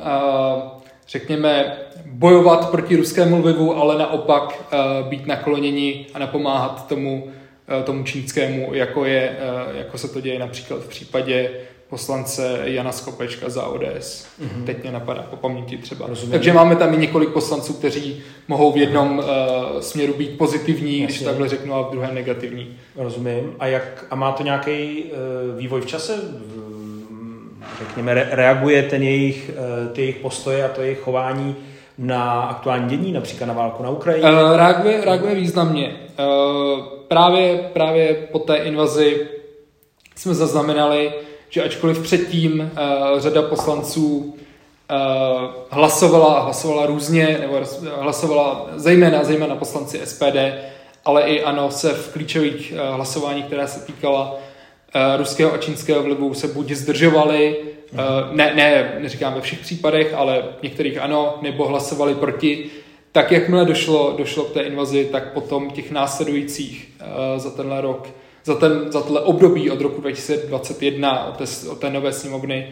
řekněme, 1.08 1.78
bojovat 2.06 2.70
proti 2.72 2.96
ruskému 2.96 3.42
vlivu, 3.42 3.76
ale 3.76 3.98
naopak 3.98 4.64
uh, 4.74 5.10
být 5.10 5.28
nakloněni 5.28 6.06
a 6.14 6.20
napomáhat 6.20 6.88
tomu, 6.88 7.24
uh, 7.24 7.84
tomu 7.84 8.04
čínskému, 8.04 8.74
jako, 8.74 9.06
je, 9.06 9.38
uh, 9.70 9.78
jako 9.78 9.98
se 9.98 10.08
to 10.08 10.22
děje 10.22 10.40
například 10.40 10.82
v 10.82 10.88
případě 10.88 11.52
poslance 11.90 12.60
Jana 12.64 12.92
Skopečka 12.92 13.50
za 13.50 13.66
ODS. 13.66 14.28
Mm-hmm. 14.42 14.64
Teď 14.66 14.82
mě 14.82 14.92
napadá 14.92 15.22
po 15.30 15.36
paměti 15.36 15.78
třeba. 15.78 16.08
Rozumím. 16.08 16.32
Takže 16.32 16.54
máme 16.54 16.76
tam 16.76 16.94
i 16.94 16.98
několik 16.98 17.30
poslanců, 17.30 17.74
kteří 17.74 18.22
mohou 18.48 18.72
v 18.72 18.78
jednom 18.78 19.18
uh, 19.18 19.26
směru 19.80 20.14
být 20.14 20.38
pozitivní, 20.38 20.92
Jasně. 20.92 21.06
když 21.06 21.22
takhle 21.22 21.50
řeknu, 21.50 21.74
a 21.74 21.82
v 21.82 21.92
druhém 21.92 22.16
negativní. 22.16 22.78
Rozumím. 22.96 23.56
A, 23.60 23.68
jak, 23.68 24.06
a 24.10 24.16
má 24.16 24.32
to 24.32 24.44
nějaký 24.44 25.04
uh, 25.04 25.58
vývoj 25.58 25.82
v 25.82 25.86
čase? 25.86 26.22
Řekněme, 27.80 28.14
re, 28.14 28.28
reaguje 28.32 28.84
ten 28.84 29.04
jejich, 29.04 29.52
uh, 29.54 29.92
ty 29.92 30.02
jejich 30.02 30.18
postoje 30.18 30.66
a 30.66 30.68
to 30.68 30.82
jejich 30.82 31.00
chování 31.00 31.56
na 31.98 32.42
aktuální 32.42 32.90
dění, 32.90 33.12
například 33.12 33.48
na 33.48 33.54
válku 33.54 33.84
na 33.84 33.90
Ukrajině? 33.90 34.32
Uh, 34.32 34.56
reaguje, 34.56 35.06
reaguje 35.06 35.36
významně. 35.36 36.00
Uh, 36.20 36.84
právě, 37.08 37.70
právě 37.74 38.14
po 38.32 38.40
té 38.40 38.56
invazi 38.56 39.28
jsme 40.16 40.34
zaznamenali 40.34 41.14
že 41.50 41.64
ačkoliv 41.64 42.00
předtím 42.00 42.60
uh, 42.60 43.20
řada 43.20 43.42
poslanců 43.42 44.18
uh, 44.18 44.36
hlasovala 45.70 46.34
a 46.34 46.44
hlasovala 46.44 46.86
různě, 46.86 47.38
nebo 47.42 47.60
hlasovala 48.00 48.70
zejména, 48.76 49.24
zejména 49.24 49.56
poslanci 49.56 50.00
SPD, 50.04 50.38
ale 51.06 51.22
i 51.22 51.44
ano 51.44 51.72
se 51.72 51.94
v 51.94 52.14
klíčových 52.14 52.74
uh, 52.74 52.96
hlasování, 52.96 53.44
která 53.44 53.68
se 53.68 53.86
týkala 53.86 54.32
uh, 54.32 55.18
ruského 55.18 55.54
a 55.54 55.58
čínského 55.58 56.04
vlivu, 56.04 56.34
se 56.34 56.48
buď 56.48 56.72
zdržovali, 56.72 57.58
uh, 57.92 58.00
ne, 58.32 58.54
ne, 58.56 58.98
neříkám 59.00 59.34
ve 59.34 59.42
všech 59.42 59.60
případech, 59.60 60.14
ale 60.14 60.44
v 60.60 60.64
některých 60.64 60.98
ano, 60.98 61.38
nebo 61.42 61.68
hlasovali 61.68 62.16
proti, 62.16 62.66
tak 63.12 63.32
jakmile 63.32 63.66
došlo, 63.66 64.16
došlo 64.18 64.44
k 64.44 64.54
té 64.54 64.62
invazi, 64.62 65.10
tak 65.12 65.34
potom 65.34 65.72
těch 65.72 65.92
následujících 65.92 66.94
uh, 67.02 67.40
za 67.40 67.50
tenhle 67.50 67.82
rok 67.82 68.08
za, 68.46 68.56
ten, 68.56 68.92
za 68.92 69.02
tohle 69.02 69.22
období 69.22 69.72
od 69.72 69.82
roku 69.82 70.02
2021, 70.02 71.26
od 71.26 71.38
té, 71.38 71.70
od 71.70 71.80
té 71.80 71.90
nové 71.90 72.14
sněmovny, 72.14 72.70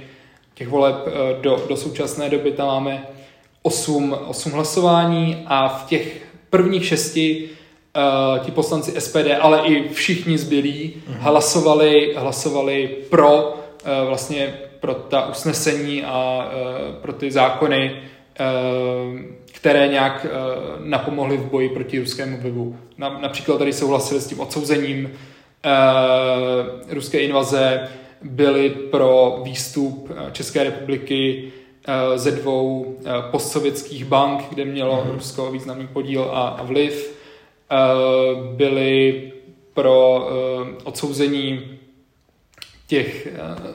těch 0.53 0.67
voleb 0.67 0.95
eh, 1.07 1.41
do, 1.41 1.63
do 1.69 1.77
současné 1.77 2.29
doby, 2.29 2.51
tam 2.51 2.67
máme 2.67 3.07
8, 3.61 4.17
8 4.27 4.51
hlasování 4.51 5.43
a 5.45 5.67
v 5.67 5.85
těch 5.85 6.27
prvních 6.49 6.85
šesti 6.85 7.49
uh, 7.97 8.39
ti 8.45 8.51
poslanci 8.51 9.01
SPD, 9.01 9.27
ale 9.41 9.67
i 9.67 9.89
všichni 9.89 10.37
zbylí 10.37 10.93
mm-hmm. 10.93 11.15
hlasovali, 11.19 12.15
hlasovali 12.17 12.87
pro 13.09 13.43
uh, 13.43 14.07
vlastně 14.07 14.53
pro 14.79 14.93
ta 14.93 15.29
usnesení 15.29 16.03
a 16.03 16.45
uh, 16.45 16.95
pro 16.95 17.13
ty 17.13 17.31
zákony, 17.31 17.91
uh, 17.91 19.19
které 19.51 19.87
nějak 19.87 20.25
uh, 20.25 20.85
napomohly 20.85 21.37
v 21.37 21.45
boji 21.45 21.69
proti 21.69 21.99
ruskému 21.99 22.37
vlivu. 22.37 22.77
Na, 22.97 23.19
například 23.19 23.57
tady 23.57 23.73
souhlasili 23.73 24.21
s 24.21 24.27
tím 24.27 24.39
odsouzením 24.39 25.05
uh, 25.05 25.11
ruské 26.89 27.19
invaze, 27.19 27.89
byli 28.21 28.69
pro 28.69 29.39
výstup 29.43 30.11
České 30.31 30.63
republiky 30.63 31.51
ze 32.15 32.31
dvou 32.31 32.97
postsovětských 33.31 34.05
bank, 34.05 34.43
kde 34.49 34.65
mělo 34.65 34.95
mm-hmm. 34.95 35.13
Rusko 35.13 35.51
významný 35.51 35.87
podíl 35.87 36.29
a, 36.33 36.47
a 36.47 36.63
vliv. 36.63 37.17
Byli 38.55 39.31
pro 39.73 40.29
odsouzení 40.83 41.79
těch 42.87 43.27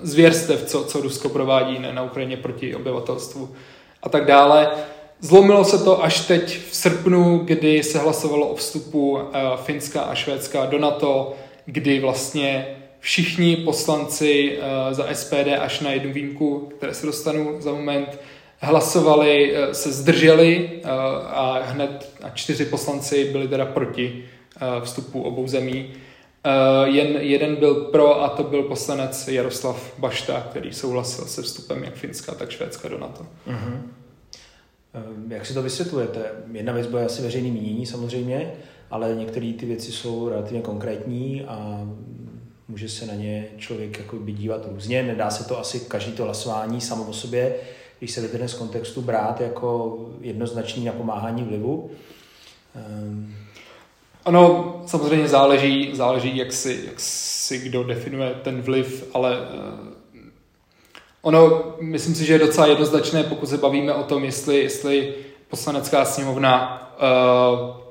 zvěrstev, 0.02 0.64
co, 0.64 0.84
co 0.84 1.00
Rusko 1.00 1.28
provádí 1.28 1.78
na 1.92 2.02
Ukrajině 2.02 2.36
proti 2.36 2.74
obyvatelstvu 2.74 3.50
a 4.02 4.08
tak 4.08 4.26
dále. 4.26 4.70
Zlomilo 5.20 5.64
se 5.64 5.84
to 5.84 6.04
až 6.04 6.20
teď 6.20 6.58
v 6.70 6.76
srpnu, 6.76 7.38
kdy 7.38 7.82
se 7.82 7.98
hlasovalo 7.98 8.48
o 8.48 8.54
vstupu 8.54 9.18
Finska 9.56 10.02
a 10.02 10.14
Švédska 10.14 10.66
do 10.66 10.78
NATO, 10.78 11.34
kdy 11.66 12.00
vlastně 12.00 12.76
všichni 13.00 13.56
poslanci 13.56 14.58
uh, 14.58 14.94
za 14.94 15.14
SPD 15.14 15.48
až 15.60 15.80
na 15.80 15.90
jednu 15.90 16.12
výjimku, 16.12 16.72
které 16.76 16.94
se 16.94 17.06
dostanu 17.06 17.56
za 17.60 17.72
moment, 17.72 18.18
hlasovali, 18.58 19.52
uh, 19.52 19.72
se 19.72 19.92
zdrželi 19.92 20.70
uh, 20.84 20.90
a 21.26 21.62
hned 21.62 22.12
a 22.22 22.30
čtyři 22.30 22.64
poslanci 22.64 23.24
byli 23.32 23.48
teda 23.48 23.66
proti 23.66 24.24
vstupu 24.84 25.22
obou 25.22 25.48
zemí. 25.48 25.90
Jen 26.84 27.16
jeden 27.16 27.56
byl 27.56 27.74
pro 27.74 28.22
a 28.22 28.28
to 28.28 28.42
byl 28.42 28.62
poslanec 28.62 29.28
Jaroslav 29.28 29.98
Bašta, 29.98 30.46
který 30.50 30.72
souhlasil 30.72 31.24
se 31.24 31.42
vstupem 31.42 31.84
jak 31.84 31.94
Finska, 31.94 32.34
tak 32.34 32.50
Švédska 32.50 32.88
do 32.88 32.98
NATO. 32.98 33.26
Uh-huh. 33.48 33.80
Jak 35.28 35.46
si 35.46 35.54
to 35.54 35.62
vysvětlujete? 35.62 36.20
Jedna 36.52 36.72
věc 36.72 36.86
bude 36.86 37.04
asi 37.04 37.22
veřejný 37.22 37.50
mínění 37.50 37.86
samozřejmě, 37.86 38.52
ale 38.92 39.14
některé 39.14 39.52
ty 39.52 39.66
věci 39.66 39.92
jsou 39.92 40.28
relativně 40.28 40.60
konkrétní 40.60 41.42
a 41.42 41.88
může 42.68 42.88
se 42.88 43.06
na 43.06 43.14
ně 43.14 43.46
člověk 43.56 43.98
jako 43.98 44.16
by 44.16 44.32
dívat 44.32 44.66
různě. 44.72 45.02
Nedá 45.02 45.30
se 45.30 45.44
to 45.44 45.58
asi 45.58 45.80
každý 45.80 46.12
to 46.12 46.24
hlasování 46.24 46.80
samo 46.80 47.04
o 47.04 47.12
sobě, 47.12 47.54
když 47.98 48.10
se 48.10 48.20
vytrhne 48.20 48.48
z 48.48 48.54
kontextu, 48.54 49.02
brát 49.02 49.40
jako 49.40 49.98
jednoznačný 50.20 50.84
napomáhání 50.84 51.42
vlivu. 51.42 51.90
Um. 53.04 53.34
Ono 54.24 54.82
samozřejmě 54.86 55.28
záleží, 55.28 55.90
záleží 55.92 56.36
jak, 56.36 56.52
si, 56.52 56.80
jak 56.86 57.00
si 57.00 57.58
kdo 57.58 57.84
definuje 57.84 58.34
ten 58.42 58.62
vliv, 58.62 59.10
ale 59.14 59.40
uh, 59.40 59.46
ono, 61.22 61.62
myslím 61.80 62.14
si, 62.14 62.24
že 62.24 62.32
je 62.32 62.38
docela 62.38 62.66
jednoznačné, 62.66 63.22
pokud 63.22 63.48
se 63.48 63.58
bavíme 63.58 63.94
o 63.94 64.02
tom, 64.02 64.24
jestli, 64.24 64.58
jestli 64.58 65.14
poslanecká 65.48 66.04
sněmovna 66.04 66.82
uh, 67.02 67.81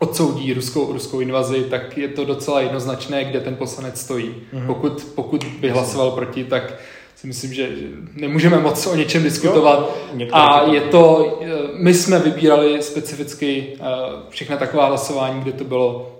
odsoudí 0.00 0.54
ruskou, 0.54 0.92
ruskou 0.92 1.20
invazi, 1.20 1.64
tak 1.70 1.98
je 1.98 2.08
to 2.08 2.24
docela 2.24 2.60
jednoznačné, 2.60 3.24
kde 3.24 3.40
ten 3.40 3.56
poslanec 3.56 4.00
stojí. 4.00 4.34
Mm-hmm. 4.54 4.66
Pokud, 4.66 5.06
pokud 5.14 5.44
by 5.60 5.70
hlasoval 5.70 6.10
proti, 6.10 6.44
tak 6.44 6.74
si 7.16 7.26
myslím, 7.26 7.54
že 7.54 7.68
nemůžeme 8.14 8.58
moc 8.58 8.86
o 8.86 8.94
něčem 8.94 9.22
diskutovat. 9.22 9.96
Jo, 10.16 10.28
a 10.32 10.62
je 10.62 10.80
to, 10.80 11.38
eh, 11.42 11.48
my 11.72 11.94
jsme 11.94 12.18
vybírali 12.18 12.82
specificky 12.82 13.66
eh, 13.74 13.84
všechna 14.28 14.56
taková 14.56 14.86
hlasování, 14.86 15.40
kde 15.40 15.52
to 15.52 15.64
bylo 15.64 16.14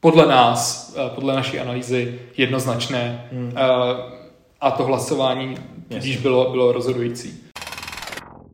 podle 0.00 0.26
nás, 0.26 0.94
eh, 0.96 1.10
podle 1.14 1.34
naší 1.34 1.60
analýzy 1.60 2.18
jednoznačné 2.36 3.28
hmm. 3.32 3.52
a 4.60 4.70
to 4.70 4.84
hlasování 4.84 5.56
když 5.88 6.16
bylo, 6.16 6.50
bylo 6.50 6.72
rozhodující. 6.72 7.49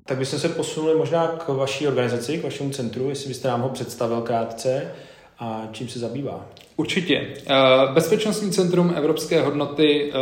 Tak 0.07 0.19
bychom 0.19 0.39
se 0.39 0.49
posunuli 0.49 0.95
možná 0.95 1.27
k 1.29 1.49
vaší 1.49 1.89
organizaci, 1.89 2.39
k 2.39 2.45
vašemu 2.45 2.71
centru, 2.71 3.09
jestli 3.09 3.29
byste 3.29 3.49
nám 3.49 3.61
ho 3.61 3.69
představil 3.69 4.21
krátce 4.21 4.95
a 5.39 5.69
čím 5.73 5.89
se 5.89 5.99
zabývá. 5.99 6.47
Určitě. 6.77 7.27
Eh, 7.47 7.93
Bezpečnostní 7.93 8.53
centrum 8.53 8.95
Evropské 8.97 9.43
hodnoty 9.43 10.13
eh, 10.13 10.17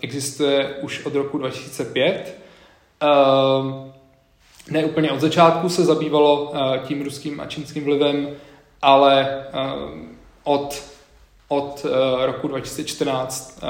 existuje 0.00 0.76
už 0.82 1.04
od 1.06 1.14
roku 1.14 1.38
2005. 1.38 2.38
Eh, 3.02 3.06
ne 4.70 4.84
úplně 4.84 5.10
od 5.10 5.20
začátku 5.20 5.68
se 5.68 5.84
zabývalo 5.84 6.54
tím 6.86 7.02
ruským 7.02 7.40
a 7.40 7.46
čínským 7.46 7.84
vlivem, 7.84 8.28
ale 8.82 9.44
od, 10.44 10.82
od 11.48 11.86
roku 12.26 12.48
2014, 12.48 13.60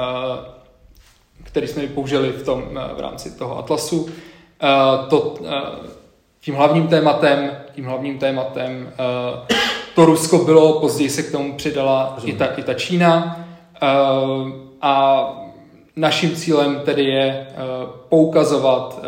který 1.42 1.68
jsme 1.68 1.86
použili 1.86 2.28
v, 2.28 2.44
tom, 2.44 2.64
v 2.96 3.00
rámci 3.00 3.38
toho 3.38 3.58
atlasu, 3.58 4.10
to, 5.08 5.34
eh, 5.46 5.88
tím 6.40 6.54
hlavním 6.54 6.88
tématem, 6.88 7.50
tím 7.74 7.84
hlavním 7.84 8.18
tématem 8.18 8.92
eh, 8.92 9.54
to 9.94 10.04
Rusko 10.04 10.38
bylo, 10.38 10.80
později 10.80 11.10
se 11.10 11.22
k 11.22 11.32
tomu 11.32 11.56
přidala 11.56 12.16
i 12.24 12.32
ta, 12.32 12.46
i 12.46 12.62
ta 12.62 12.74
Čína. 12.74 13.40
A 14.82 15.24
naším 15.96 16.36
cílem 16.36 16.80
tedy 16.84 17.04
je 17.04 17.46
poukazovat 18.08 19.00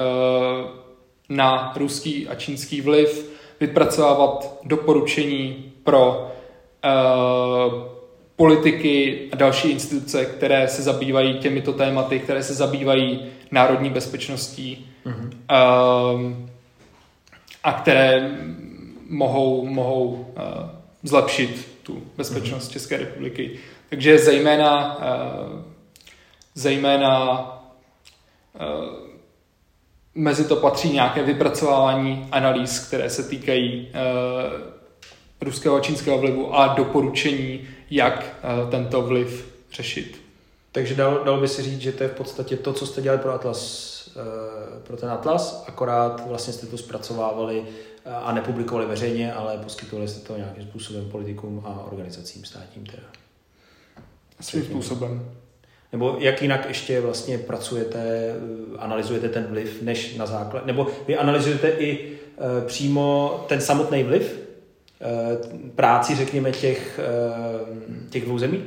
na 1.29 1.73
ruský 1.77 2.29
a 2.29 2.35
čínský 2.35 2.81
vliv, 2.81 3.31
vypracovávat 3.61 4.59
doporučení 4.65 5.73
pro 5.85 6.31
politiky 8.37 9.21
a 9.33 9.37
další 9.37 9.71
instituce, 9.71 10.25
které 10.25 10.69
se 10.69 10.83
zabývají 10.83 11.38
těmito 11.38 11.73
tématy, 11.73 12.19
které 12.19 12.43
se 12.43 12.55
zabývají 12.55 13.27
národní 13.51 13.91
bezpečností 13.91 14.91
mm-hmm. 15.07 16.47
a 17.65 17.73
které 17.73 18.38
mohou, 19.09 19.67
mohou 19.67 20.07
uh, 20.07 20.25
zlepšit 21.03 21.79
tu 21.83 22.03
bezpečnost 22.17 22.69
mm-hmm. 22.69 22.73
České 22.73 22.97
republiky. 22.97 23.59
Takže 23.88 24.19
zejména, 24.19 24.99
uh, 24.99 25.61
zejména 26.55 27.41
uh, 28.55 29.12
mezi 30.15 30.49
to 30.49 30.57
patří 30.57 30.93
nějaké 30.93 31.23
vypracování 31.23 32.29
analýz, 32.33 32.79
které 32.79 33.11
se 33.11 33.23
týkají 33.23 33.88
ruského 35.41 35.77
a 35.77 35.81
čínského 35.81 36.19
vlivu 36.19 36.55
a 36.55 36.75
doporučení, 36.75 37.61
jak 37.91 38.37
tento 38.71 39.03
vliv 39.03 39.55
řešit. 39.73 40.22
Takže 40.73 40.95
dal, 40.95 41.25
dalo 41.25 41.41
by 41.41 41.49
se 41.49 41.63
říct, 41.63 41.81
že 41.81 41.93
to 41.93 42.03
je 42.03 42.09
v 42.09 42.15
podstatě 42.15 42.57
to, 42.57 42.73
co 42.73 42.87
jste 42.87 43.03
dělali 43.03 43.23
pro 43.23 43.33
Atlas, 43.33 43.93
eh, 44.17 44.81
pro 44.83 44.97
ten 44.97 45.11
Atlas, 45.11 45.65
akorát 45.69 46.29
vlastně 46.29 46.53
jste 46.53 46.67
to 46.67 46.79
zpracovávali 46.79 47.65
eh, 48.05 48.11
a 48.11 48.33
nepublikovali 48.33 48.87
veřejně, 48.87 49.33
ale 49.33 49.59
poskytovali 49.59 50.09
jste 50.09 50.27
to 50.27 50.37
nějakým 50.37 50.65
způsobem 50.65 51.11
politikům 51.11 51.63
a 51.65 51.87
organizacím 51.93 52.45
státním 52.45 52.87
teda. 52.87 53.07
Svým 54.41 54.65
způsobem. 54.65 55.31
Nebo 55.93 56.17
jak 56.19 56.43
jinak 56.43 56.69
ještě 56.69 57.01
vlastně 57.01 57.39
pracujete, 57.39 57.99
eh, 57.99 58.79
analyzujete 58.79 59.29
ten 59.29 59.45
vliv, 59.45 59.83
než 59.83 60.17
na 60.17 60.27
základ, 60.27 60.67
nebo 60.67 60.87
vy 61.07 61.17
analyzujete 61.17 61.71
i 61.71 62.13
přímo 62.67 63.45
ten 63.49 63.61
samotný 63.61 64.03
vliv, 64.03 64.39
práci, 65.75 66.17
řekněme, 66.17 66.53
těch, 66.53 67.01
těch 68.11 68.25
dvou 68.25 68.39
zemí? 68.39 68.65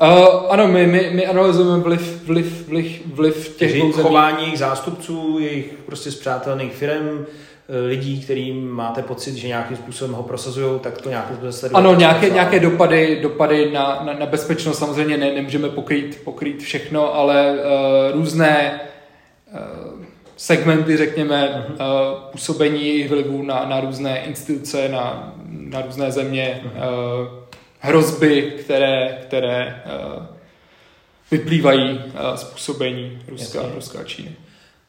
Uh, 0.00 0.52
ano, 0.52 0.68
my, 0.68 0.86
my, 0.86 1.10
my 1.12 1.26
analyzujeme 1.26 1.82
vliv, 1.82 2.22
vliv, 2.26 2.68
vliv, 2.68 3.02
vliv 3.06 3.56
těch 3.56 3.74
jejich 3.74 3.94
chování 3.94 4.42
jejich 4.42 4.58
zástupců, 4.58 5.38
jejich 5.40 5.74
prostě 5.86 6.10
zpřátelných 6.10 6.72
firm, 6.72 7.26
eh, 7.68 7.86
lidí, 7.86 8.20
kterým 8.20 8.70
máte 8.70 9.02
pocit, 9.02 9.34
že 9.34 9.48
nějakým 9.48 9.76
způsobem 9.76 10.14
ho 10.14 10.22
prosazují, 10.22 10.80
tak 10.80 11.02
to 11.02 11.08
nějakým 11.08 11.36
způsobem 11.36 11.52
sledujete. 11.52 11.88
Ano, 11.88 11.98
nějaké, 11.98 12.30
nějaké 12.30 12.60
dopady, 12.60 13.18
dopady 13.22 13.72
na, 13.72 14.02
na, 14.04 14.12
na 14.12 14.26
bezpečnost 14.26 14.78
samozřejmě 14.78 15.16
ne, 15.16 15.32
nemůžeme 15.32 15.68
pokrýt, 15.68 16.20
pokrýt 16.24 16.62
všechno, 16.62 17.14
ale 17.14 17.52
uh, 17.52 18.16
různé 18.16 18.80
uh, 19.52 20.04
segmenty, 20.36 20.96
řekněme, 20.96 21.66
uh, 21.68 21.76
působení 22.32 22.86
jejich 22.86 23.10
vlivů 23.10 23.42
na, 23.42 23.64
na 23.68 23.80
různé 23.80 24.24
instituce, 24.24 24.88
na, 24.88 25.34
na 25.48 25.82
různé 25.82 26.12
země, 26.12 26.60
uh, 26.64 27.47
hrozby, 27.78 28.52
které, 28.58 29.18
které 29.22 29.82
uh, 30.16 30.22
vyplývají 31.30 31.98
uh, 31.98 32.36
z 32.36 32.44
působení 32.44 33.18
Ruska, 33.28 33.60
Ruska 33.74 33.98
a 34.00 34.04
Číny. 34.04 34.30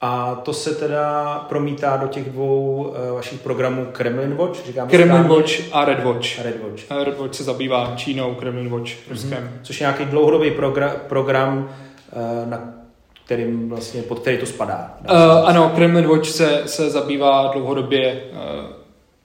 A 0.01 0.35
to 0.35 0.53
se 0.53 0.75
teda 0.75 1.35
promítá 1.49 1.97
do 1.97 2.07
těch 2.07 2.29
dvou 2.29 2.83
uh, 2.83 3.15
vašich 3.15 3.39
programů 3.39 3.87
Kremlin 3.91 4.35
Watch, 4.35 4.65
říkáme 4.65 4.91
Kremlin 4.91 5.23
správně? 5.23 5.35
Watch 5.35 5.51
a 5.71 5.85
Red 5.85 6.03
Watch. 6.03 6.39
Red 6.43 6.63
Watch. 6.63 7.05
Red 7.05 7.19
Watch 7.19 7.33
se 7.33 7.43
zabývá 7.43 7.93
Čínou, 7.95 8.35
Kremlin 8.35 8.69
Watch 8.69 8.83
mm-hmm. 8.83 9.09
Ruskem. 9.09 9.59
Což 9.61 9.81
je 9.81 9.83
nějaký 9.83 10.05
dlouhodobý 10.05 10.51
program, 10.51 10.91
program 11.07 11.69
uh, 12.11 12.49
na 12.49 12.73
kterým 13.25 13.69
vlastně, 13.69 14.01
pod 14.01 14.19
který 14.19 14.37
to 14.37 14.45
spadá. 14.45 14.97
Uh, 15.09 15.15
ano, 15.45 15.71
Kremlin 15.75 16.07
Watch 16.07 16.29
se, 16.29 16.63
se 16.65 16.89
zabývá 16.89 17.51
dlouhodobě 17.53 18.21
uh, 18.31 18.39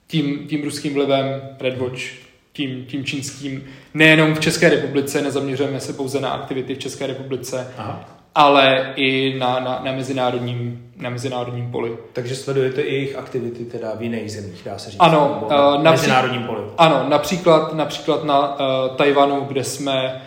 tím, 0.07 0.47
tím 0.47 0.63
ruským 0.63 0.93
vlivem 0.93 1.41
Red 1.59 1.77
Watch 1.77 2.24
tím, 2.55 2.85
tím 2.85 3.05
čínským, 3.05 3.63
nejenom 3.93 4.33
v 4.35 4.39
České 4.39 4.69
republice, 4.69 5.21
nezaměřujeme 5.21 5.79
se 5.79 5.93
pouze 5.93 6.19
na 6.19 6.29
aktivity 6.29 6.75
v 6.75 6.79
České 6.79 7.07
republice, 7.07 7.67
Aha. 7.77 8.09
ale 8.35 8.93
i 8.95 9.35
na, 9.39 9.59
na, 9.59 9.81
na, 9.83 9.91
mezinárodním, 9.91 10.91
na 10.97 11.09
mezinárodním 11.09 11.71
poli. 11.71 11.97
Takže 12.13 12.35
sledujete 12.35 12.81
i 12.81 12.93
jejich 12.93 13.15
aktivity 13.15 13.65
teda 13.65 13.95
v 13.95 14.01
jiných 14.01 14.31
zemích, 14.31 14.61
dá 14.65 14.77
se 14.77 14.89
říct. 14.91 14.99
Ano, 14.99 15.47
na 15.49 15.67
uh, 15.75 15.83
napří- 15.83 16.01
mezinárodním 16.01 16.43
poli. 16.43 16.61
Ano, 16.77 17.05
například, 17.09 17.73
například 17.73 18.23
na 18.23 18.59
uh, 18.59 18.95
Tajvanu, 18.95 19.41
kde 19.41 19.63
jsme, 19.63 20.21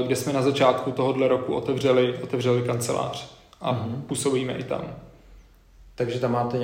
uh, 0.00 0.06
kde 0.06 0.16
jsme 0.16 0.32
na 0.32 0.42
začátku 0.42 0.90
tohohle 0.90 1.28
roku 1.28 1.54
otevřeli, 1.54 2.14
otevřeli 2.22 2.62
kancelář 2.62 3.30
a 3.60 3.72
Mhm. 3.72 4.02
působíme 4.06 4.52
i 4.52 4.62
tam. 4.62 4.82
Takže 5.94 6.18
tam 6.20 6.32
máte 6.32 6.58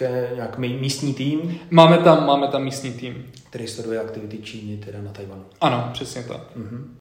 nějaké, 0.00 0.30
nějak 0.34 0.58
mí- 0.58 0.78
místní 0.80 1.14
tým, 1.14 1.60
Máme 1.70 1.98
tam, 1.98 2.26
máme 2.26 2.48
tam 2.48 2.64
místní 2.64 2.92
tým. 2.92 3.24
který 3.50 3.66
sleduje 3.68 4.00
aktivity 4.00 4.38
Číny 4.38 4.76
teda 4.76 5.02
na 5.02 5.12
Tajvanu. 5.12 5.44
Ano, 5.60 5.90
přesně 5.92 6.22
tak. 6.22 6.40
Mhm. 6.56 6.96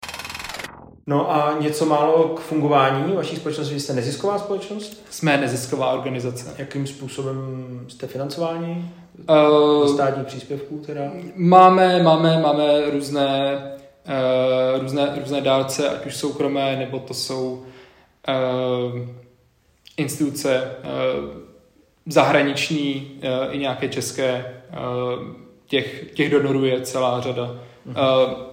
No 1.07 1.31
a 1.31 1.57
něco 1.59 1.85
málo 1.85 2.23
k 2.23 2.39
fungování 2.39 3.13
vaší 3.15 3.35
společnosti. 3.35 3.79
Jste 3.79 3.93
nezisková 3.93 4.39
společnost? 4.39 5.05
Jsme 5.09 5.37
nezisková 5.37 5.89
organizace. 5.91 6.55
Jakým 6.57 6.87
způsobem 6.87 7.37
jste 7.87 8.07
financováni? 8.07 8.91
Uh, 9.29 9.87
Z 9.87 9.93
státních 9.93 10.27
příspěvků 10.27 10.77
teda? 10.85 11.01
Máme, 11.35 12.03
máme, 12.03 12.41
máme 12.41 12.89
různé, 12.91 13.61
uh, 14.75 14.81
různé, 14.81 15.13
různé 15.19 15.41
dárce, 15.41 15.89
ať 15.89 16.05
už 16.05 16.15
soukromé, 16.15 16.75
nebo 16.75 16.99
to 16.99 17.13
jsou 17.13 17.63
uh, 18.27 18.99
instituce 19.97 20.71
uh, 20.83 21.29
zahraniční 22.05 23.11
uh, 23.17 23.55
i 23.55 23.57
nějaké 23.57 23.89
české. 23.89 24.45
Uh, 24.73 25.23
těch, 25.67 26.11
těch 26.13 26.31
donorů 26.31 26.65
je 26.65 26.81
celá 26.81 27.21
řada. 27.21 27.43
Uh, 27.85 27.93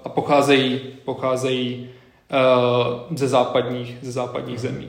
a 0.04 0.08
pocházejí, 0.08 0.80
pocházejí 1.04 1.88
uh, 3.10 3.16
ze 3.16 3.28
západních, 3.28 3.96
ze 4.02 4.12
západních 4.12 4.60
zemí. 4.60 4.88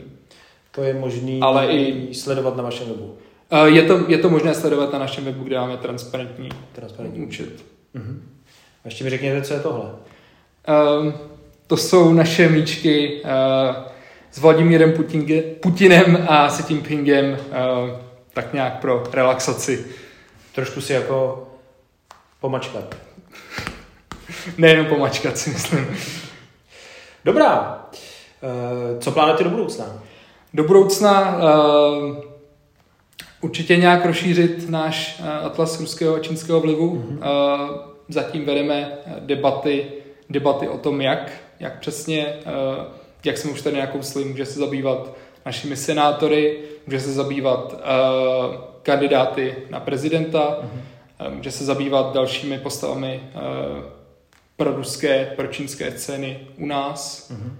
To 0.71 0.83
je 0.83 0.93
možný 0.93 1.39
Ale 1.41 1.67
i- 1.67 2.13
sledovat 2.13 2.55
na 2.57 2.63
vašem 2.63 2.87
webu. 2.87 3.15
Uh, 3.51 3.65
je, 3.65 3.81
to, 3.81 3.99
je 4.07 4.17
to 4.17 4.29
možné 4.29 4.53
sledovat 4.53 4.93
na 4.93 4.99
našem 4.99 5.25
webu, 5.25 5.43
kde 5.43 5.57
máme 5.59 5.77
transparentní 5.77 6.49
Transparentní. 6.71 7.25
účet. 7.25 7.49
Mhm. 7.93 8.29
A 8.83 8.87
ještě 8.87 9.03
mi 9.03 9.09
řekněte, 9.09 9.41
co 9.41 9.53
je 9.53 9.59
tohle. 9.59 9.85
Um, 11.01 11.13
to 11.67 11.77
jsou 11.77 12.13
naše 12.13 12.49
míčky 12.49 13.21
uh, 13.23 13.29
s 14.31 14.39
Vladimírem 14.39 14.91
Putinge, 14.93 15.41
Putinem 15.41 16.25
a 16.29 16.47
tím 16.67 16.81
Pingem 16.81 17.25
uh, 17.49 17.89
tak 18.41 18.53
nějak 18.53 18.79
pro 18.79 19.03
relaxaci. 19.13 19.85
Trošku 20.55 20.81
si 20.81 20.93
jako 20.93 21.47
pomačkat. 22.39 22.95
Nejenom 24.57 24.85
pomačkat 24.85 25.37
si 25.37 25.49
myslím. 25.49 25.97
Dobrá. 27.25 27.85
Eh, 28.43 28.99
Co 28.99 29.11
plánujete 29.11 29.43
do 29.43 29.49
budoucna? 29.49 29.85
Do 30.53 30.63
budoucna 30.63 31.37
uh, 31.37 32.17
určitě 33.41 33.77
nějak 33.77 34.05
rozšířit 34.05 34.69
náš 34.69 35.19
uh, 35.19 35.45
atlas 35.45 35.79
ruského 35.79 36.15
a 36.15 36.19
čínského 36.19 36.59
vlivu. 36.59 36.95
Mhm. 36.95 37.17
Uh, 37.17 37.23
zatím 38.07 38.45
vedeme 38.45 38.97
eh, 39.05 39.15
debaty, 39.19 39.85
debaty 40.29 40.67
o 40.67 40.77
tom, 40.77 41.01
jak, 41.01 41.31
jak 41.59 41.79
přesně, 41.79 42.33
uh, 42.45 42.85
jak 43.25 43.37
jsme 43.37 43.51
už 43.51 43.61
tady 43.61 43.77
nakousli, 43.77 44.25
může 44.25 44.45
se 44.45 44.59
zabývat 44.59 45.15
našimi 45.45 45.75
senátory, 45.75 46.59
může 46.85 46.99
se 46.99 47.13
zabývat 47.13 47.73
uh, 47.73 48.55
kandidáty 48.83 49.55
na 49.69 49.79
prezidenta, 49.79 50.57
Mhm. 50.61 50.81
uh, 51.27 51.33
může 51.33 51.51
se 51.51 51.65
zabývat 51.65 52.13
dalšími 52.13 52.57
postavami 52.59 53.23
uh, 53.35 53.83
pro 54.57 54.71
ruské, 54.75 55.33
pro 55.35 55.47
čínské 55.47 55.91
scény 55.91 56.39
u 56.57 56.65
nás. 56.65 57.29
Mhm. 57.29 57.57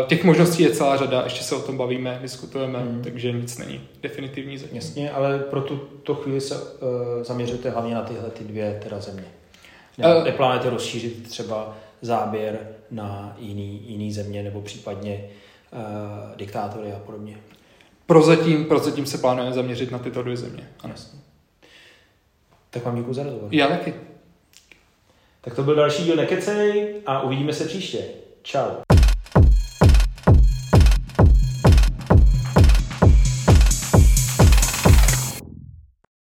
Uh, 0.00 0.06
těch 0.06 0.24
možností 0.24 0.62
je 0.62 0.70
celá 0.70 0.96
řada, 0.96 1.22
ještě 1.24 1.44
se 1.44 1.54
o 1.54 1.60
tom 1.62 1.76
bavíme, 1.76 2.18
diskutujeme, 2.22 2.78
Mhm. 2.78 3.02
takže 3.02 3.32
nic 3.32 3.58
není 3.58 3.80
definitivní 4.02 4.58
zatím. 4.58 4.76
Jasně, 4.76 5.10
ale 5.10 5.38
pro 5.38 5.60
tuto 5.60 6.14
chvíli 6.14 6.40
se 6.40 6.54
uh, 6.54 6.62
zaměřujete 7.22 7.70
hlavně 7.70 7.94
na 7.94 8.02
tyhle 8.02 8.30
ty 8.30 8.44
dvě 8.44 8.80
teda 8.82 9.00
země. 9.00 9.24
Ne, 9.98 10.04
Eh. 10.20 10.24
neplánujete 10.24 10.70
rozšířit 10.70 11.28
třeba 11.28 11.76
záběr 12.02 12.58
na 12.90 13.36
jiný, 13.38 13.82
jiný 13.86 14.12
země 14.12 14.42
nebo 14.42 14.60
případně 14.60 15.14
uh, 15.24 15.30
diktátory 16.36 16.92
a 16.92 16.98
podobně. 16.98 17.38
Prozatím, 18.06 18.64
prozatím 18.64 19.06
se 19.06 19.18
plánujeme 19.18 19.54
zaměřit 19.54 19.90
na 19.90 19.98
tyto 19.98 20.22
dvě 20.22 20.36
země. 20.36 20.68
Ano. 20.80 20.92
Jasně. 20.92 21.18
Tak 22.70 22.84
vám 22.84 22.96
děkuji 22.96 23.14
za 23.14 23.22
rozhovor. 23.22 23.48
Já 23.54 23.68
taky. 23.68 23.94
Tak 25.40 25.54
to 25.54 25.62
byl 25.62 25.74
další 25.74 26.04
díl 26.04 26.16
Nekecej 26.16 26.94
a 27.06 27.20
uvidíme 27.22 27.52
se 27.52 27.64
příště. 27.64 28.04
Čau. 28.42 28.97